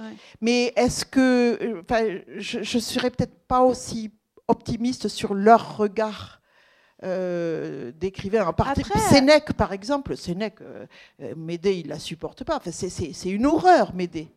[0.41, 1.81] Mais est-ce que.
[1.89, 4.11] Euh, je ne serais peut-être pas aussi
[4.47, 6.36] optimiste sur leur regard
[7.03, 8.47] euh, d'écrivains.
[8.47, 8.73] Après...
[9.09, 12.57] Sénèque, par exemple, Sénèque, euh, Médée, il la supporte pas.
[12.57, 14.29] Enfin, c'est une horreur, Médée.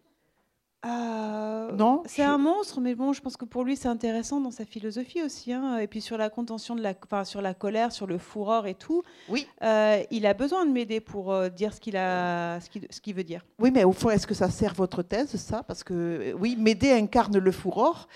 [0.87, 4.41] Euh, Non, C'est je- un monstre, mais bon, je pense que pour lui, c'est intéressant
[4.41, 5.53] dans sa philosophie aussi.
[5.53, 5.79] hein.
[5.79, 8.75] Et puis sur la contention de la, enfin, sur la colère, sur le fureur et
[8.75, 9.03] tout.
[9.29, 9.47] Oui.
[9.63, 13.01] euh, il a besoin de m'aider pour euh, dire ce qu'il a, ce qu'il, ce
[13.01, 13.45] qu'il veut dire.
[13.59, 15.63] Oui, mais au fond, est-ce que ça sert votre thèse, ça?
[15.63, 18.09] Parce que, oui, Médée incarne le furor.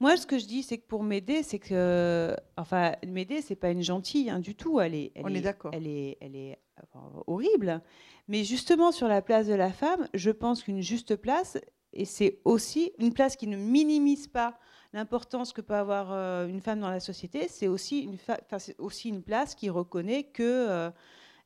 [0.00, 3.70] Moi, ce que je dis, c'est que pour m'aider, c'est que, enfin, m'aider, c'est pas
[3.70, 4.80] une gentille hein, du tout.
[4.80, 5.70] Elle est, elle On est d'accord.
[5.72, 7.80] Elle est, elle est enfin, horrible.
[8.28, 11.56] Mais justement, sur la place de la femme, je pense qu'une juste place,
[11.92, 14.58] et c'est aussi une place qui ne minimise pas
[14.92, 18.18] l'importance que peut avoir euh, une femme dans la société, c'est aussi une,
[18.78, 20.90] aussi place qui reconnaît que euh,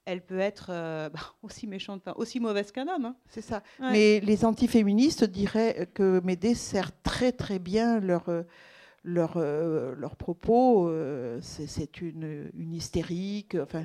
[0.05, 3.07] elle peut être euh, bah, aussi méchante, enfin, aussi mauvaise qu'un homme.
[3.07, 3.17] hein.
[3.29, 3.63] C'est ça.
[3.81, 3.93] Ouais.
[3.93, 8.27] Mais les antiféministes diraient que Médée sert très très bien leur,
[9.05, 10.91] leur, leurs propos.
[11.41, 13.57] c'est c'est une, une hystérique.
[13.61, 13.85] Enfin,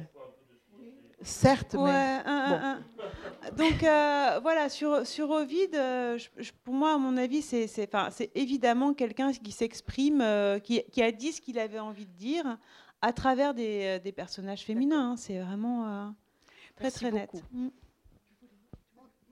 [1.21, 3.51] certes, Ouais, mais un, un, un.
[3.55, 7.67] Donc euh, voilà, sur, sur Ovid, euh, je- je- pour moi, à mon avis, c'est
[7.67, 11.79] c'est- enfin, c'est évidemment quelqu'un qui s'exprime, euh, qui, qui a dit ce qu'il avait
[11.79, 12.57] envie de dire
[13.01, 15.11] à travers des, des personnages féminins.
[15.11, 15.15] hein.
[15.17, 16.09] C'est vraiment euh,
[16.75, 17.31] très très net.
[17.51, 17.67] Mm.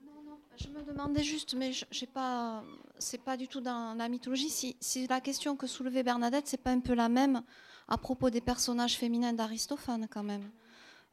[0.04, 2.62] Non, non, je me demandais juste, mais je j'ai pas,
[2.98, 4.48] c'est pas du tout dans la mythologie.
[4.50, 7.42] Si, si la question que soulevait Bernadette, c'est pas un peu la même
[7.88, 10.48] à propos des personnages féminins d'Aristophane quand même.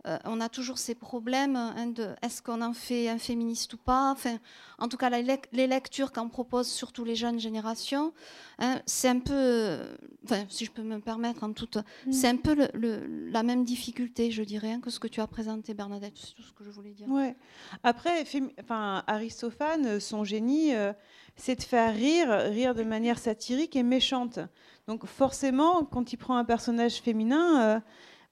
[0.06, 3.78] Euh, on a toujours ces problèmes hein, de est-ce qu'on en fait un féministe ou
[3.78, 4.12] pas?
[4.12, 4.38] Enfin,
[4.78, 8.12] en tout cas, la les lectures qu'on propose, surtout les jeunes générations,
[8.60, 9.95] hein, c'est un peu, euh,
[10.26, 11.78] enfin, si je peux me permettre, en toute,
[12.12, 15.22] c'est un peu le- le- la même difficulté, je dirais, hein, que ce que tu
[15.22, 16.18] as présenté, Bernadette.
[16.18, 17.08] C'est tout ce que je voulais dire.
[17.08, 17.38] Ouais.
[17.84, 18.26] Après,
[18.62, 20.91] enfin, Aristophane, euh, son génie, euh,
[21.38, 24.39] c'est de faire rire, rire de manière satirique et méchante.
[24.88, 27.82] Donc forcément, quand il prend un personnage féminin,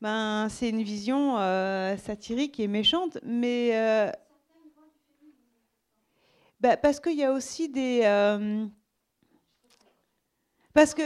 [0.02, 3.20] ben, c'est une vision euh, satirique et méchante.
[3.24, 4.12] Mais euh,
[6.60, 8.02] bah, parce qu'il y a aussi des...
[8.04, 8.66] euh,
[10.74, 11.04] parce que...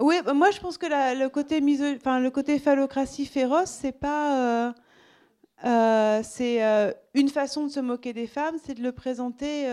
[0.00, 3.70] Oui, bah, moi je pense que la- le côté miso- enfin le côté phallocratie féroce,
[3.70, 4.72] c'est pas,
[5.64, 9.66] euh, c'est une façon de se moquer des femmes, c'est de le présenter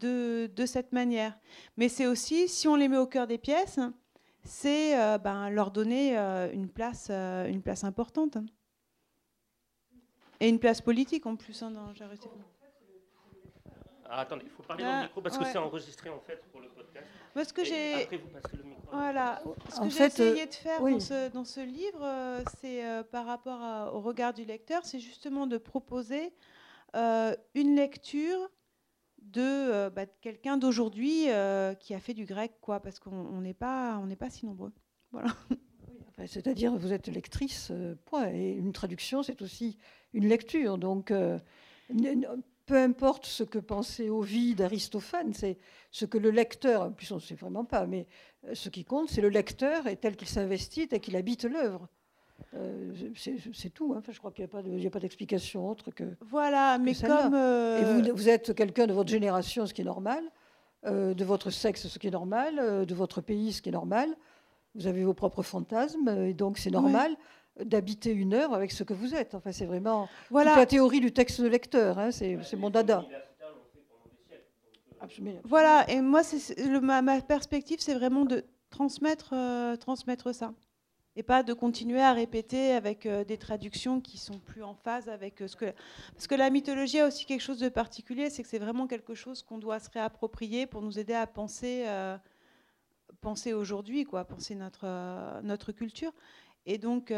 [0.00, 1.38] de, de cette manière.
[1.76, 3.78] Mais c'est aussi, si on les met au cœur des pièces,
[4.48, 8.38] c'est euh, ben, leur donner euh, une place, euh, une place importante
[10.40, 11.62] et une place politique en plus.
[11.62, 11.92] hein, dans.
[14.10, 16.42] Ah, attendez, il faut parler dans Ah, le micro parce que c'est enregistré en fait
[16.50, 17.06] pour le podcast.
[17.34, 18.88] Moi, ce que j'ai Après, vous passerez le micro.
[18.90, 19.42] Voilà.
[19.68, 20.92] Ce que j'ai euh, essayé de faire oui.
[20.92, 24.86] dans, ce, dans ce livre, euh, c'est euh, par rapport à- au regard du lecteur,
[24.86, 26.32] c'est justement de proposer
[26.96, 28.48] euh, une lecture
[29.32, 33.40] de, euh, bah, quelqu'un d'aujourd'hui euh, qui a fait du grec, quoi, parce qu'on on
[33.40, 34.72] n'est pas, on pas si nombreux.
[35.12, 38.30] Enfin, C'est-à-dire, vous êtes lectrice, euh, point.
[38.32, 39.78] Et une traduction, c'est aussi
[40.12, 40.78] une lecture.
[40.78, 41.12] Donc,
[42.66, 45.58] peu importe ce que pensait Ovide, Aristophane, c'est
[45.90, 48.06] ce que le lecteur, en plus on ne sait vraiment pas, mais
[48.52, 51.88] ce qui compte, c'est le lecteur et tel qu'il s'investit, tel qu'il habite l'œuvre.
[52.54, 52.92] Euh,
[53.54, 53.92] c'est tout.
[53.94, 53.98] hein.
[53.98, 56.04] Enfin, je crois qu'il n'y a pas de- d'explication autre que.
[56.20, 57.34] Voilà, mais comme...
[57.34, 60.22] euh, Et vous, vous êtes quelqu'un de votre génération, ce qui est normal,
[60.86, 63.72] euh, de votre sexe, ce qui est normal, euh, de votre pays, ce qui est
[63.72, 64.08] normal.
[64.74, 67.16] Vous avez vos propres fantasmes, et donc c'est normal
[67.64, 69.34] d'habiter une œuvre avec ce que vous êtes.
[69.34, 71.98] Enfin, c'est vraiment voilà, toute la théorie du texte de lecteur.
[71.98, 73.04] hein, c'est c'est mon dada.
[75.00, 75.40] Absolument.
[75.44, 80.52] Voilà, et moi, c'est- ma, ma perspective, c'est vraiment de transmettre, euh, transmettre ça.
[81.18, 85.08] Et pas de continuer à répéter avec euh, des traductions qui sont plus en phase
[85.08, 85.74] avec euh, ce que.
[86.12, 89.14] Parce que la mythologie a aussi quelque chose de particulier, c'est que c'est vraiment quelque
[89.14, 92.16] chose qu'on doit se réapproprier pour nous aider à penser, euh,
[93.20, 96.12] penser aujourd'hui, quoi, penser notre, notre culture.
[96.66, 97.12] Et donc,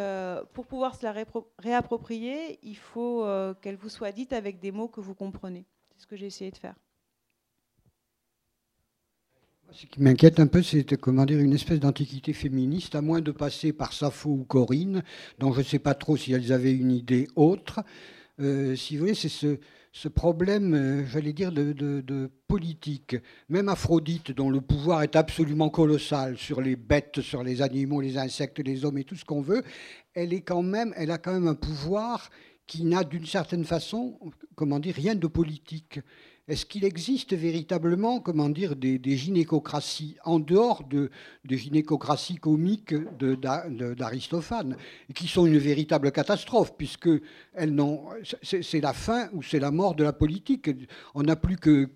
[0.55, 1.13] pour pouvoir se la
[1.59, 3.27] réapproprier, il faut
[3.61, 5.67] qu'elle vous soit dite avec des mots que vous comprenez.
[5.91, 6.77] C'est ce que j'ai essayé de faire.
[9.73, 13.31] Ce qui m'inquiète un peu, c'est comment dire une espèce d'antiquité féministe, à moins de
[13.31, 15.03] passer par Sappho ou Corinne,
[15.39, 17.81] dont je ne sais pas trop si elles avaient une idée autre.
[18.41, 23.17] Euh, si vous voulez, c'est ce, problème, euh, j'allais dire, de, de- de politique.
[23.49, 28.19] Même Aphrodite, dont le pouvoir est absolument colossal sur les bêtes, sur les animaux, les
[28.19, 29.63] insectes, les hommes et tout ce qu'on veut,
[30.15, 32.31] elle est quand même, elle a quand même un pouvoir
[32.67, 34.19] qui n'a d'une certaine façon,
[34.55, 36.01] comment dire, rien de politique.
[36.51, 41.09] Est-ce qu'il existe véritablement, comment dire, des, des gynécocraties en dehors de,
[41.45, 44.77] des gynécocraties comiques d'Aristophane,
[45.15, 47.09] qui sont une véritable catastrophe, puisque
[48.43, 50.69] c'est la fin ou c'est la mort de la politique.
[51.15, 51.89] On n'a plus que,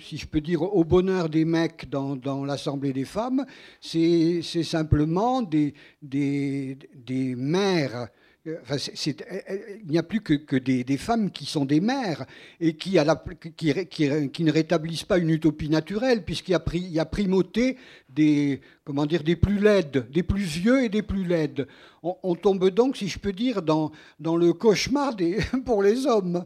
[0.00, 3.44] si je peux dire, au bonheur des mecs dans, l'Assemblée des femmes,
[3.82, 8.08] c'est simplement des, des, des mères
[8.46, 12.26] euh, euh, il n'y a plus que, des, femmes qui sont des mères
[12.60, 17.76] et qui, ne rétablissent pas une utopie naturelle, puisqu'il y a primauté
[18.08, 21.66] des, comment dire, des plus laides, des plus vieux et des plus laides.
[22.04, 26.06] On, on tombe donc, si je peux dire, dans, dans le cauchemar des, pour les
[26.06, 26.44] hommes.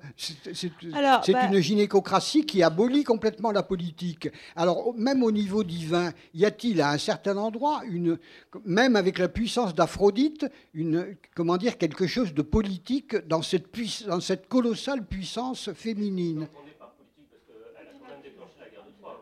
[1.23, 4.31] C'est bah- une gynécocratie qui abolit complètement la politique.
[4.57, 8.19] Alors, même au niveau divin, y a-t-il à un certain endroit, une,
[8.65, 14.07] même avec la puissance d'Aphrodite, une, comment dire, quelque chose de politique dans cette, puiss-
[14.07, 16.49] dans cette colossale puissance féminine?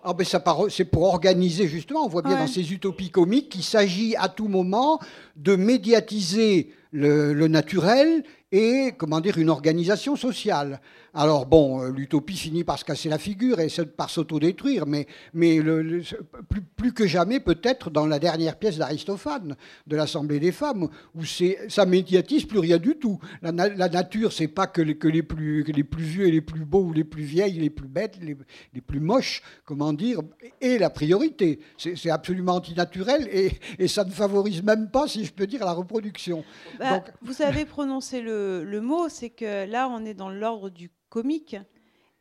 [0.05, 2.39] Ah ben ça c'est pour organiser justement, on voit bien Ouais.
[2.41, 4.99] dans ces utopies comiques qu'il s'agit à tout moment
[5.37, 8.23] de médiatiser le, le naturel
[8.53, 10.81] et comment dire une organisation sociale.
[11.15, 15.59] Alors bon, euh, l'utopie finit par se casser la figure et par s'autodétruire, mais, mais
[15.59, 16.03] le- le-
[16.49, 19.57] plus, plus que jamais peut-être dans la dernière pièce d'Aristophane
[19.87, 23.19] de l'Assemblée des femmes, où ça médiatise plus rien du tout.
[23.43, 26.31] La, la nature, c'est pas que les, que, les plus, que les plus vieux et
[26.31, 28.37] les plus beaux ou les plus vieilles, les plus bêtes, les,
[28.75, 30.21] les plus moches, comment dire,
[30.61, 31.59] et la priorité.
[31.79, 35.65] C'est, c'est absolument antinaturel et, et ça ne favorise même pas, si je peux dire,
[35.65, 36.45] la reproduction.
[36.79, 40.69] Bah, Donc- vous avez prononcé le, le mot, c'est que là, on est dans l'ordre
[40.71, 41.57] du comique.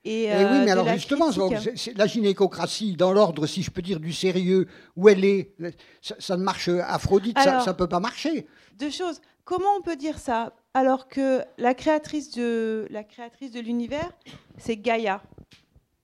[0.04, 1.30] Et, Eh euh, oui, mais alors justement,
[1.96, 5.56] la gynécocratie, dans l'ordre, si je peux dire, du sérieux, où elle est,
[6.02, 8.48] ça, ça ne marche, Aphrodite, ça ne peut pas marcher.
[8.78, 9.20] Deux choses.
[9.44, 14.12] Comment on peut dire ça alors que la créatrice de la créatrice de l'univers,
[14.60, 15.24] c'est Gaïa.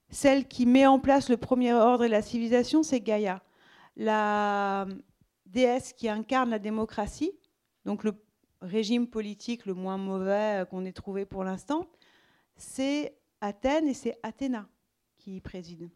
[0.09, 3.43] Celle qui met en place le premier ordre et la civilisation, c'est Gaïa.
[3.97, 4.88] La
[5.45, 7.34] déesse qui incarne la démocratie,
[7.86, 8.13] donc le
[8.61, 11.86] régime politique le moins mauvais euh, qu'on ait trouvé pour l'instant,
[12.64, 14.68] c'est Athènes et c'est Athéna
[15.18, 15.89] qui y préside.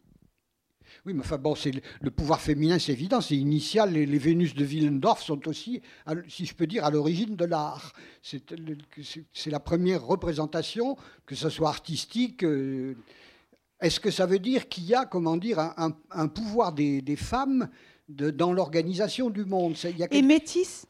[1.04, 3.92] Oui, mais enfin bon, c'est le, pouvoir féminin, c'est évident, c'est initial.
[3.92, 5.82] Les, les Vénus de Willendorf sont aussi,
[6.28, 7.92] si je peux dire, à l'origine de l'art.
[8.22, 10.96] C'est la première représentation,
[11.26, 12.42] que ce soit artistique.
[12.42, 12.94] euh,
[13.80, 17.02] Est-ce que ça veut dire qu'il y a, comment dire, un, un- un pouvoir des,
[17.02, 17.68] des femmes
[18.08, 19.76] de- dans l'organisation du monde?
[19.84, 20.86] Y a Et métis,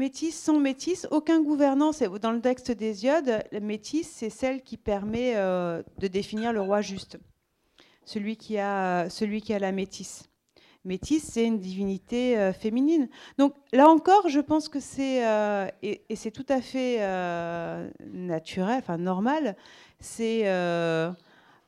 [0.00, 1.90] métis sans métis, aucun gouvernant,
[2.22, 6.80] dans le texte d'Hésiode, la métis, c'est celle qui permet euh, de définir le roi
[6.80, 7.18] juste,
[8.06, 9.08] celui qui a,
[9.58, 10.24] la métisse.
[10.86, 13.10] Métis, c'est une divinité euh, féminine.
[13.36, 15.68] Donc là encore, je pense que c'est, euh,
[16.14, 17.00] c'est tout à fait
[18.10, 19.54] naturel, enfin normal,
[20.00, 20.46] c'est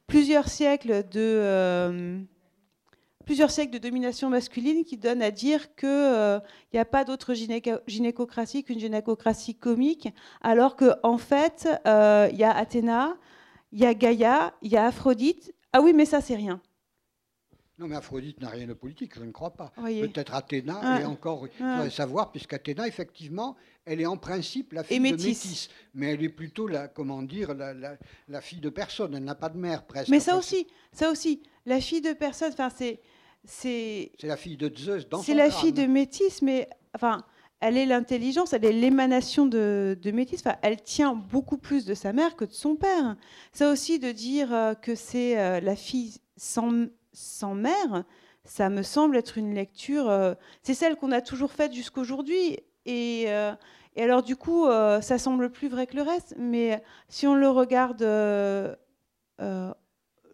[0.07, 2.25] plusieurs siècles de...
[3.33, 6.43] euh, plusieurs siècles de domination masculine qui donnent à dire qu'il
[6.75, 10.09] n'y a pas d'autre gynéco- gynécocratie qu'une gynécocratie comique,
[10.43, 13.17] alors qu'en en fait, euh, il y a Athéna,
[13.73, 15.55] il y a Gaïa, il y a Aphrodite.
[15.73, 16.61] Ah oui, mais ça, c'est rien.
[17.79, 19.73] Non, mais Aphrodite n'a rien de politique, je ne crois pas.
[19.77, 21.01] Peut-être Athéna, Ah.
[21.01, 21.77] et encore, il Ah.
[21.77, 23.57] faudrait savoir, puisqu'Athéna, effectivement,
[23.87, 25.03] elle est en principe la fille de.
[25.03, 25.69] Métis.
[25.95, 27.97] Mais elle est plutôt, la, comment dire, la, la-
[28.29, 29.15] la fille de personne.
[29.17, 30.11] Elle n'a pas de mère, presque.
[30.11, 33.01] Mais ça aussi, ça aussi, la fille de personne, enfin, c'est.
[33.45, 35.61] C'est la fille de Zeus dans C'est la crâne.
[35.61, 37.25] fille de Métis, mais enfin,
[37.61, 40.41] elle est l'intelligence, elle est l'émanation de, de Métis.
[40.45, 43.17] Enfin, elle tient beaucoup plus de sa mère que de son père.
[43.53, 48.05] Ça aussi, de dire euh, que c'est euh, la fille sans, sans mère,
[48.45, 50.09] ça me semble être une lecture.
[50.11, 52.59] euh, c'est celle qu'on a toujours faite jusqu'aujourd'hui.
[52.85, 53.27] Et,
[53.95, 56.35] et alors, du coup, ça semble plus vrai que le reste.
[56.37, 58.03] Mais si on le regarde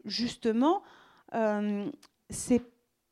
[0.07, 0.83] justement,
[2.31, 2.63] c'est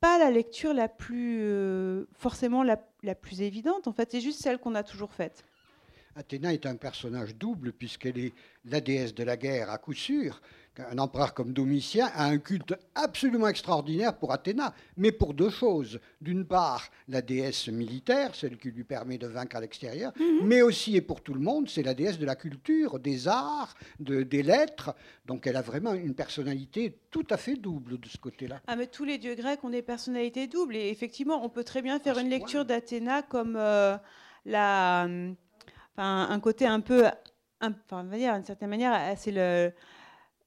[0.00, 3.88] pas la lecture la plus euh, forcément la, la plus évidente.
[3.88, 5.44] En fait, c'est juste celle qu'on a toujours faite.
[6.16, 8.32] Athéna est un personnage double, puisqu'elle est
[8.64, 10.40] la déesse de la guerre à coup sûr.
[10.78, 15.98] Un empereur comme Domitien a un culte absolument extraordinaire pour Athéna, mais pour deux choses.
[16.20, 20.12] D'une part, la déesse militaire, celle qui lui permet de vaincre à l'extérieur,
[20.42, 23.74] mais aussi, et pour tout le monde, c'est la déesse de la culture, des arts,
[24.00, 24.94] de- des lettres.
[25.24, 28.60] Donc elle a vraiment une personnalité tout à fait double de ce côté-là.
[28.66, 30.76] Ah, mais tous les dieux grecs ont des personnalités doubles.
[30.76, 33.96] Et effectivement, on peut très bien faire ce une lecture d'Athéna comme euh,
[34.44, 35.32] la, euh,
[35.96, 37.06] un côté un peu,
[37.60, 39.72] un- enfin, on va dire, d'une certaine manière, c'est le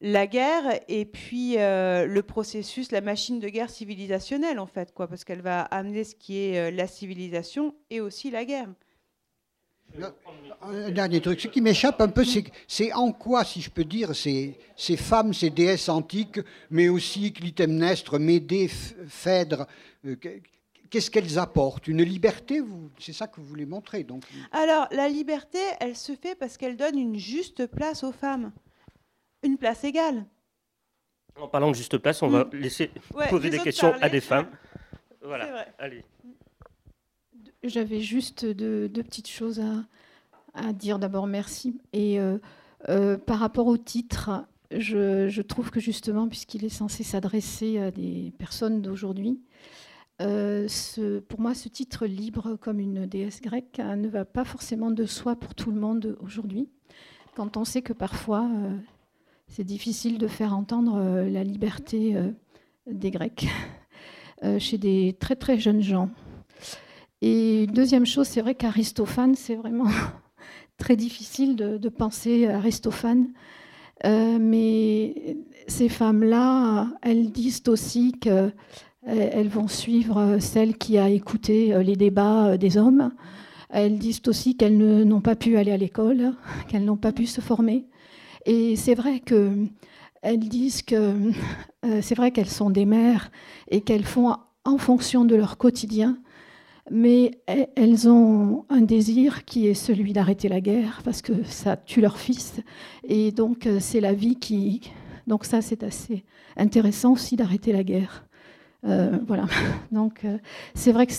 [0.02, 5.08] la guerre et puis euh, le processus, la machine de guerre civilisationnelle en fait, quoi,
[5.08, 8.70] parce qu'elle va amener ce qui est euh, la civilisation et aussi la guerre.
[10.62, 12.24] Un dernier truc, ce qui m'échappe un peu,
[12.68, 16.40] c'est en quoi, si je peux dire, ces, ces femmes, ces déesses antiques,
[16.70, 19.66] mais aussi Clytemnestre, Médée, Ph- Phèdre,
[20.06, 20.42] euh, que-
[20.92, 21.88] qu'est-ce qu'elles apportent?
[21.88, 22.62] Une liberté
[23.00, 24.04] C'est ça que vous voulez montrer.
[24.04, 28.52] Donc, Alors, la liberté, elle se fait parce qu'elle donne une juste place aux femmes.
[29.44, 30.26] Une place égale.
[31.40, 32.50] En parlant de juste place, on va Mm.
[32.58, 34.48] laisser Ouais, poser des questions à des femmes.
[35.22, 35.68] Voilà, vrai.
[35.80, 36.06] allez.
[37.62, 39.84] J'avais juste deux, deux petites choses à,
[40.54, 41.78] à dire d'abord merci.
[41.92, 42.18] Et
[43.26, 48.82] par rapport au titre, je, trouve que justement, puisqu'il est censé s'adresser à des personnes
[48.82, 49.42] d'aujourd'hui,
[50.20, 55.06] pour moi, ce titre libre comme une déesse grecque hein, ne va pas forcément de
[55.06, 56.70] soi pour tout le monde aujourd'hui.
[57.36, 58.48] Quand on sait que parfois,
[59.50, 62.16] c'est difficile de faire entendre la liberté
[62.88, 63.48] des Grecs
[64.60, 66.10] chez des très très jeunes gens.
[67.22, 69.90] Et deuxième chose, c'est vrai qu'Aristophane, c'est vraiment
[70.78, 73.28] très difficile de, penser Aristophane.
[74.06, 75.38] Euh, mais
[75.68, 78.54] ces femmes-là, elles disent aussi qu'elles
[79.10, 83.12] euh, vont suivre celle qui a écouté euh, les débats des hommes.
[83.70, 86.34] Elles disent aussi qu'elles n'ont pas pu aller à l'école,
[86.70, 87.86] qu'elles n'ont pas pu se former.
[88.46, 91.32] Et c'est vrai qu'elles disent que
[92.02, 93.32] c'est vrai qu'elles sont des mères
[93.70, 94.36] et qu'elles font
[94.66, 96.20] en fonction de leur quotidien
[96.92, 97.40] mais
[97.76, 102.18] elles ont un désir qui est celui d'arrêter la guerre parce que ça tue leur
[102.18, 102.62] fils.
[103.04, 104.82] Et donc euh, c'est la vie qui
[105.28, 106.24] donc ça c'est assez
[106.58, 108.26] intéressant aussi d'arrêter la guerre.
[108.86, 109.46] Euh, voilà.
[109.92, 110.38] Donc euh,
[110.74, 111.14] c'est vrai que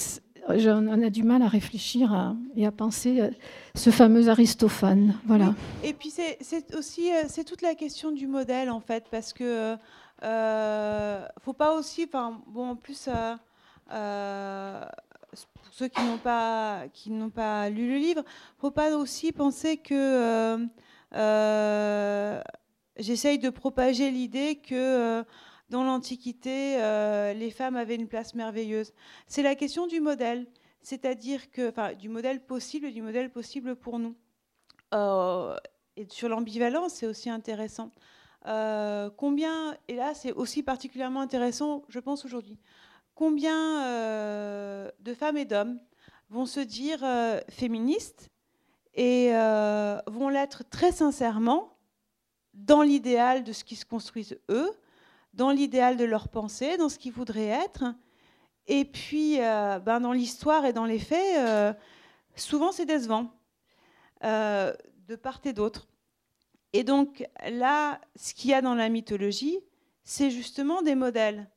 [0.51, 3.30] on a du mal à réfléchir et à penser
[3.74, 5.55] ce fameux Aristophane voilà.
[5.84, 9.76] Et puis c'est aussi c'est toute la question du modèle en fait parce que
[10.20, 13.09] faut pas aussi enfin bon en plus
[15.55, 18.22] pour ceux qui n'ont pas, qui n'ont pas lu le livre,
[18.59, 20.66] faut pas aussi penser que euh,
[21.14, 22.42] euh,
[22.98, 25.22] j'essaye de propager l'idée que euh,
[25.70, 26.76] dans l'Antiquité,
[27.34, 28.92] les femmes avaient une place merveilleuse.
[29.26, 30.46] C'est la question du modèle,
[30.82, 34.16] c'est-à-dire que, enfin, du modèle possible, du modèle possible pour nous.
[34.92, 37.90] et sur l'ambivalence, c'est aussi intéressant.
[38.44, 42.58] combien, et là c'est aussi particulièrement intéressant, je pense aujourd'hui,
[43.20, 45.78] combien euh, de femmes et d'hommes
[46.30, 48.30] vont se dire euh, féministes
[48.94, 51.76] et euh, vont l'être très sincèrement
[52.54, 54.70] dans l'idéal de ce qui se construisent eux,
[55.34, 57.84] dans l'idéal de leur pensée, dans ce qu'ils voudraient être.
[58.66, 61.76] Et puis, ben, dans l'histoire et dans les faits,
[62.36, 63.30] souvent c'est décevant,
[64.22, 65.88] de part et d'autre.
[66.72, 69.58] Et donc là, ce qu'il y a dans la mythologie,
[70.04, 71.48] c'est justement des modèles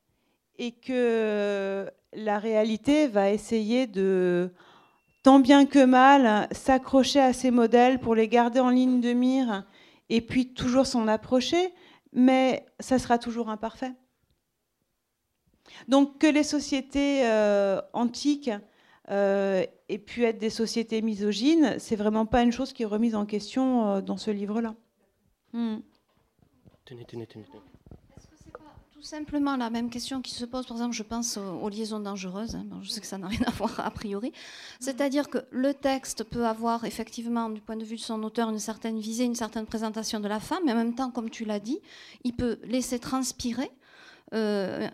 [0.57, 4.51] et que la réalité va essayer de,
[5.23, 9.65] tant bien que mal, s'accrocher à ces modèles pour les garder en ligne de mire
[10.09, 11.73] et puis toujours s'en approcher,
[12.13, 13.93] mais ça sera toujours imparfait.
[15.87, 18.51] Donc que les sociétés euh, antiques
[19.09, 23.15] euh, aient pu être des sociétés misogynes, c'est vraiment pas une chose qui est remise
[23.15, 24.75] en question euh, dans ce livre-là.
[25.53, 25.77] Hmm.
[26.85, 27.45] Tenez, tenez, tenez
[29.03, 32.65] simplement la même question qui se pose, par exemple, je pense aux, liaisons dangereuses, hein,
[32.81, 34.31] je sais que ça n'a rien à voir a priori,
[34.79, 38.59] c'est-à-dire que le texte peut avoir effectivement, du point de vue de son auteur, une
[38.59, 41.59] certaine visée, une certaine présentation de la femme, mais en même temps, comme tu l'as
[41.59, 41.79] dit,
[42.23, 43.71] il peut laisser transpirer
[44.33, 44.87] euh,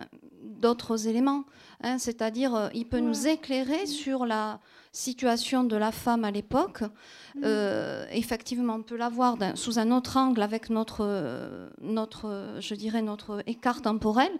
[0.43, 1.45] d'autres éléments,
[1.82, 4.60] hein, c'est-à-dire euh, il peut nous éclairer sur la
[4.92, 6.82] situation de la femme à l'époque.
[7.36, 7.42] Mm.
[7.44, 13.02] Euh, effectivement, on peut la voir sous un autre angle avec notre, notre, je dirais,
[13.02, 14.32] notre écart temporel,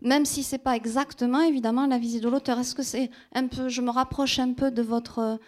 [0.00, 2.58] même si c'est pas exactement, évidemment, la visée de l'auteur.
[2.58, 5.38] Est-ce que c'est un peu, je me rapproche un peu de votre...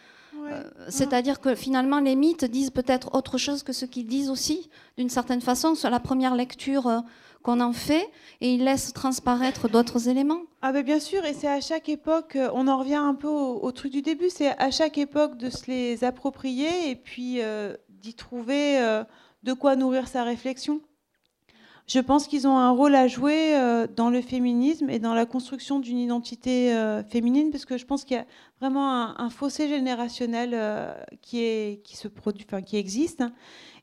[0.45, 4.71] Euh, c'est-à-dire que finalement, les mythes disent peut-être autre chose que ce qu'ils disent aussi,
[4.97, 7.01] d'une certaine façon, sur la première lecture euh,
[7.43, 8.09] qu'on en fait,
[8.41, 10.43] et ils laissent transparaître d'autres éléments.
[10.63, 13.29] Ah ben bien sûr, et c'est à chaque époque, euh, on en revient un peu
[13.29, 17.75] au, truc du début, c'est à chaque époque de se les approprier et puis euh,
[17.89, 19.05] d'y trouver euh,
[19.43, 20.81] de quoi nourrir sa réflexion.
[21.87, 23.55] Je pense qu'ils ont un rôle à jouer
[23.97, 26.73] dans le féminisme et dans la construction d'une identité
[27.11, 28.27] féminine, parce que je pense qu'il y a
[28.61, 30.57] vraiment un, fossé générationnel
[31.21, 33.25] qui, est, qui, se produit, qui existe.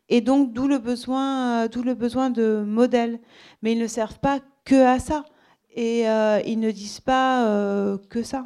[0.08, 3.20] Et donc, d'où le, besoin, d'où le besoin de modèles.
[3.62, 5.26] Mais ils ne servent pas que à ça
[5.72, 8.44] et euh, ils ne disent pas euh, que ça.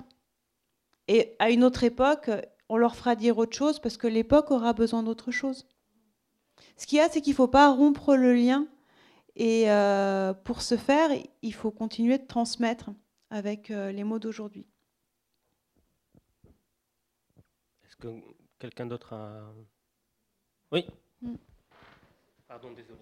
[1.07, 2.29] Et à une autre époque,
[2.69, 5.67] on leur fera dire autre chose parce que l'époque aura besoin d'autre chose.
[6.77, 8.67] Ce qu'il y a, c'est qu'il ne faut pas rompre le lien.
[9.35, 11.09] Et euh, pour ce faire,
[11.41, 12.91] il faut continuer de transmettre
[13.29, 14.67] avec les mots d'aujourd'hui.
[17.83, 18.07] Est-ce que
[18.59, 19.53] quelqu'un d'autre a...
[20.71, 20.85] Oui
[21.21, 21.35] mm.
[22.47, 22.99] Pardon, désolé.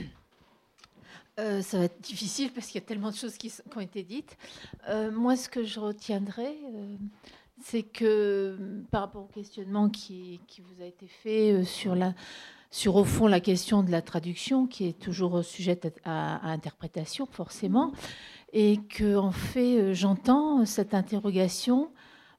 [1.40, 4.04] Euh, ça va être difficile parce qu'il y a tellement de choses qui, ont été
[4.04, 4.36] dites.
[4.88, 6.96] Euh, moi, ce que je retiendrai, euh,
[7.60, 12.14] c'est que par rapport au questionnement qui, vous a été fait sur, la,
[12.74, 17.92] sur, au fond, la question de la traduction, qui est toujours sujette à, interprétation, forcément,
[18.52, 21.92] et que, en fait, j'entends cette interrogation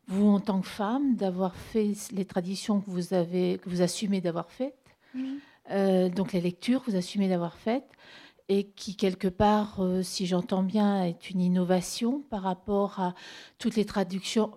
[0.08, 4.20] vous en tant que femme, d'avoir fait les traditions que vous avez, que vous assumez
[4.20, 4.76] d'avoir faites,
[5.72, 7.90] euh, donc les lectures, vous assumez d'avoir faites,
[8.50, 13.16] et qui quelque part, euh, si j'entends bien, est une innovation par rapport à
[13.58, 14.52] toutes les traductions.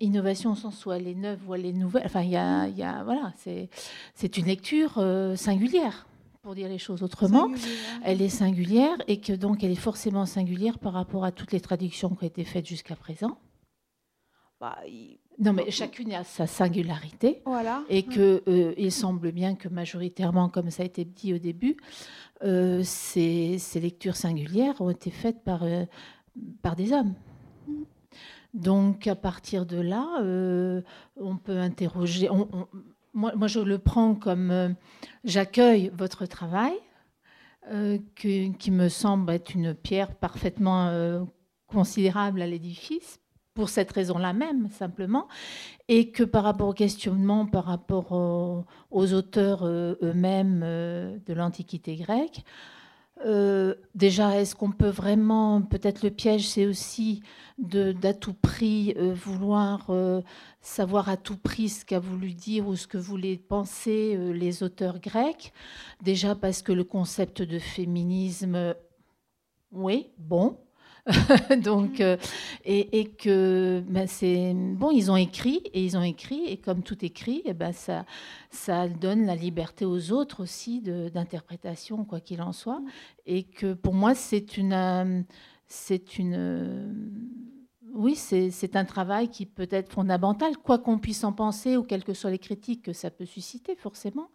[0.00, 2.04] Innovation au sens où elle est neuve ou elle est nouvelle.
[2.06, 3.32] Enfin, il y a, il y a voilà,
[4.14, 6.06] c'est une lecture euh, singulière
[6.42, 7.50] pour dire les choses autrement.
[8.02, 11.60] Elle est singulière et que donc elle est forcément singulière par rapport à toutes les
[11.60, 13.38] traductions qui ont été faites jusqu'à présent.
[14.60, 14.78] Bah,
[15.38, 17.42] Non, mais chacune a sa singularité.
[17.44, 17.82] Voilà.
[17.88, 21.76] Et que euh, il semble bien que majoritairement, comme ça a été dit au début,
[22.42, 25.62] euh, ces, ces lectures singulières ont été faites par,
[26.62, 27.14] par des hommes.
[28.54, 30.80] Donc à partir de là, euh,
[31.16, 32.28] on peut interroger.
[33.12, 34.68] moi, je le prends comme euh,
[35.24, 36.74] j'accueille votre travail,
[37.72, 41.26] euh, qui me semble être une pierre parfaitement
[41.66, 43.18] considérable à l'édifice,
[43.54, 45.28] pour cette raison-là même, simplement,
[45.88, 52.44] et que par rapport au questionnement, par rapport au- aux auteurs eux-mêmes de l'Antiquité grecque,
[53.24, 57.22] euh, déjà, est-ce qu'on peut vraiment, peut-être le piège, c'est aussi
[57.58, 60.20] d'à tout prix euh, vouloir euh,
[60.60, 64.98] savoir à tout prix ce qu'a voulu dire ou ce que voulaient penser les auteurs
[64.98, 65.52] grecs.
[66.02, 68.74] Déjà parce que le concept de féminisme,
[69.72, 70.58] oui, bon.
[71.62, 72.16] Donc, euh,
[72.64, 76.82] et, et que ben, c'est bon, ils ont écrit et ils ont écrit et comme
[76.82, 78.06] tout écrit, eh ben ça,
[78.50, 82.80] ça donne la liberté aux autres aussi d'interprétation, quoi qu'il en soit.
[83.26, 85.20] Et que pour moi, c'est une, euh,
[85.66, 86.92] c'est une, euh,
[87.92, 92.02] oui, c'est un travail qui peut être fondamental, quoi qu'on puisse en penser ou quelles
[92.04, 94.28] que soient les critiques que ça peut susciter, forcément.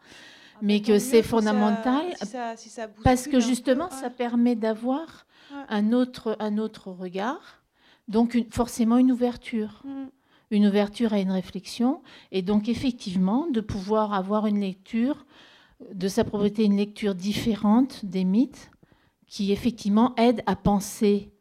[0.61, 4.55] Mais Tant que c'est fondamental si ça- si ça bouscule parce que justement, ça permet
[4.55, 5.64] d'avoir Ouais.
[5.70, 7.62] un autre, un autre regard,
[8.08, 10.06] donc une- forcément une ouverture, Mm.
[10.52, 15.26] une ouverture à une réflexion, et donc effectivement de pouvoir avoir une lecture,
[15.93, 18.70] de s'approprier une lecture différente des mythes,
[19.28, 21.32] qui effectivement aide à penser,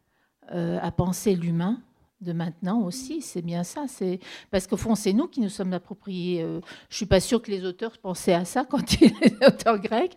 [0.53, 1.81] euh, à penser l'humain
[2.21, 3.85] de maintenant aussi, c'est bien ça.
[3.89, 4.19] C'est
[4.51, 6.43] parce qu'au fond, c'est nous qui nous sommes appropriés.
[6.43, 6.61] euh,
[6.91, 10.17] je suis pas sûre que les auteurs pensaient à ça quand ils étaient auteurs grecs,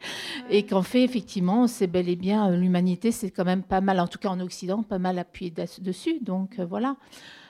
[0.49, 3.99] et qu'en fait, effectivement, c'est bel et bien euh, l'humanité, c'est quand même pas mal,
[3.99, 6.19] en tout cas en Occident, pas mal appuyé dessus.
[6.21, 6.95] Donc euh, voilà.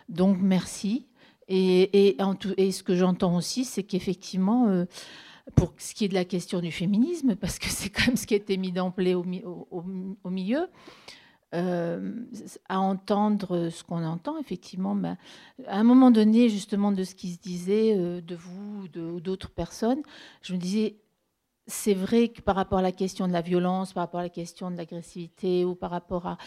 [0.10, 1.08] Donc merci.
[1.47, 4.86] Et, et, en tout- et ce que j'entends aussi, c'est qu'effectivement,
[5.56, 8.26] pour ce qui est de la question du féminisme, parce que c'est quand même ce
[8.26, 9.24] qui a été mis d'emblée au
[10.30, 10.68] milieu,
[11.54, 12.14] euh,
[12.70, 15.18] à entendre ce qu'on entend, effectivement, ben,
[15.68, 19.49] à un moment donné, justement, de ce qui se disait euh, de vous ou d'autres
[19.52, 20.02] personnes,
[20.41, 20.95] je me disais,
[21.68, 24.30] c'est vrai que par rapport à la question de la violence, par rapport à la
[24.30, 26.38] question de l'agressivité ou par rapport à...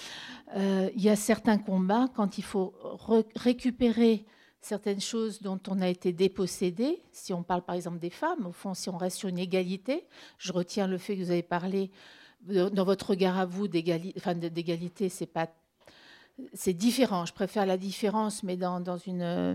[0.57, 4.24] euh, il y a certains combats, quand il faut re- récupérer
[4.61, 8.52] certaines choses dont on a été dépossédé, si on parle par exemple des femmes, au
[8.52, 10.07] fond, si on reste sur une égalité,
[10.38, 11.90] je retiens le fait que vous avez parlé
[12.45, 15.49] dans votre regard à vous d'égalité, c'est pas
[16.53, 17.26] c'est différent.
[17.26, 19.22] Je préfère la différence, mais dans, dans une.
[19.22, 19.55] euh,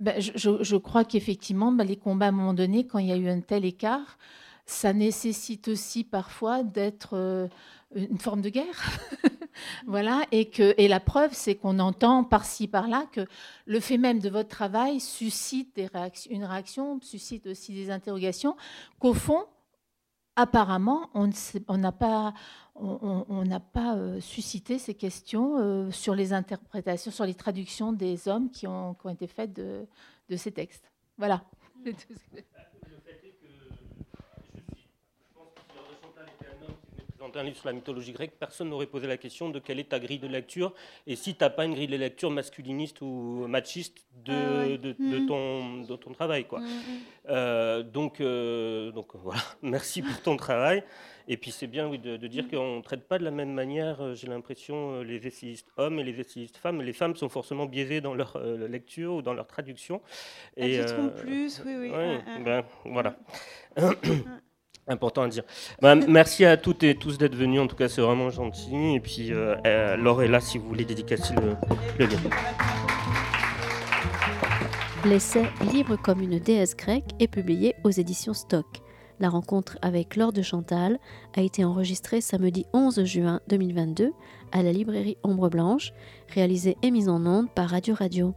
[0.00, 3.12] ben, je, je- crois qu'effectivement, ben, les combats à un moment donné, quand il y
[3.12, 4.18] a eu un tel écart,
[4.66, 7.48] ça nécessite aussi parfois d'être euh,
[7.94, 8.82] une forme de guerre.
[9.86, 13.26] voilà, et, que, et la preuve, c'est qu'on entend par-ci, par-là que
[13.66, 15.80] le fait même de votre travail suscite
[16.30, 18.56] une réaction, suscite aussi des interrogations,
[18.98, 19.44] qu'au fond,
[20.36, 21.26] apparemment, on
[21.76, 22.34] n'a pas,
[22.76, 28.94] euh, suscité ces questions euh, sur les interprétations, sur les traductions des hommes qui ont,
[28.94, 29.86] qui ont été faites de,
[30.28, 30.90] de ces textes.
[31.18, 31.42] Voilà.
[37.24, 39.88] Présenter un livre sur la mythologie grecque, personne n'aurait posé la question de quelle est
[39.88, 40.74] ta grille de lecture
[41.06, 44.92] et si tu n'as pas une grille de lecture masculiniste ou machiste de, Ah de,
[44.92, 45.26] de Mhm.
[45.26, 46.44] ton, de ton travail.
[46.44, 46.60] Quoi.
[46.60, 46.68] Mm, mm.
[47.30, 50.84] Euh, donc, euh, donc voilà, merci pour ton travail.
[51.26, 53.52] Et puis c'est bien oui, de, de dire qu'on ne traite pas de la même
[53.54, 56.82] manière, euh, j'ai l'impression, euh, les essayistes hommes et les essayistes femmes.
[56.82, 60.02] Les femmes sont forcément biaisées dans leur euh, lecture ou dans leur traduction.
[60.58, 61.90] Elles Et, trompent euh, plus, oui, oui.
[61.90, 62.42] ouais, ouais.
[62.44, 63.16] ben, voilà.
[64.86, 65.44] Important à dire.
[65.80, 67.60] Ben, merci à toutes et tous d'être venus.
[67.60, 68.94] En tout cas, c'est vraiment gentil.
[68.94, 71.56] Et puis, euh, euh, Laure est là si vous voulez dédicacer le,
[71.98, 72.30] le livre.
[75.06, 78.66] L'essai Libre comme une déesse grecque est publié aux éditions Stock.
[79.20, 80.98] La rencontre avec Laure de Chantal
[81.36, 84.12] a été enregistrée samedi 11 juin 2022
[84.52, 85.92] à la librairie Ombre Blanche,
[86.28, 88.34] réalisée et mise en onde par Radio Radio.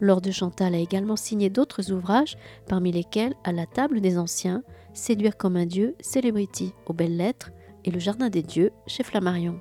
[0.00, 2.36] Laure de Chantal a également signé d'autres ouvrages,
[2.68, 4.62] parmi lesquels À la table des anciens,
[4.94, 7.50] Séduire comme un dieu, Celebrity aux belles lettres
[7.84, 9.60] et Le jardin des dieux chez Flammarion.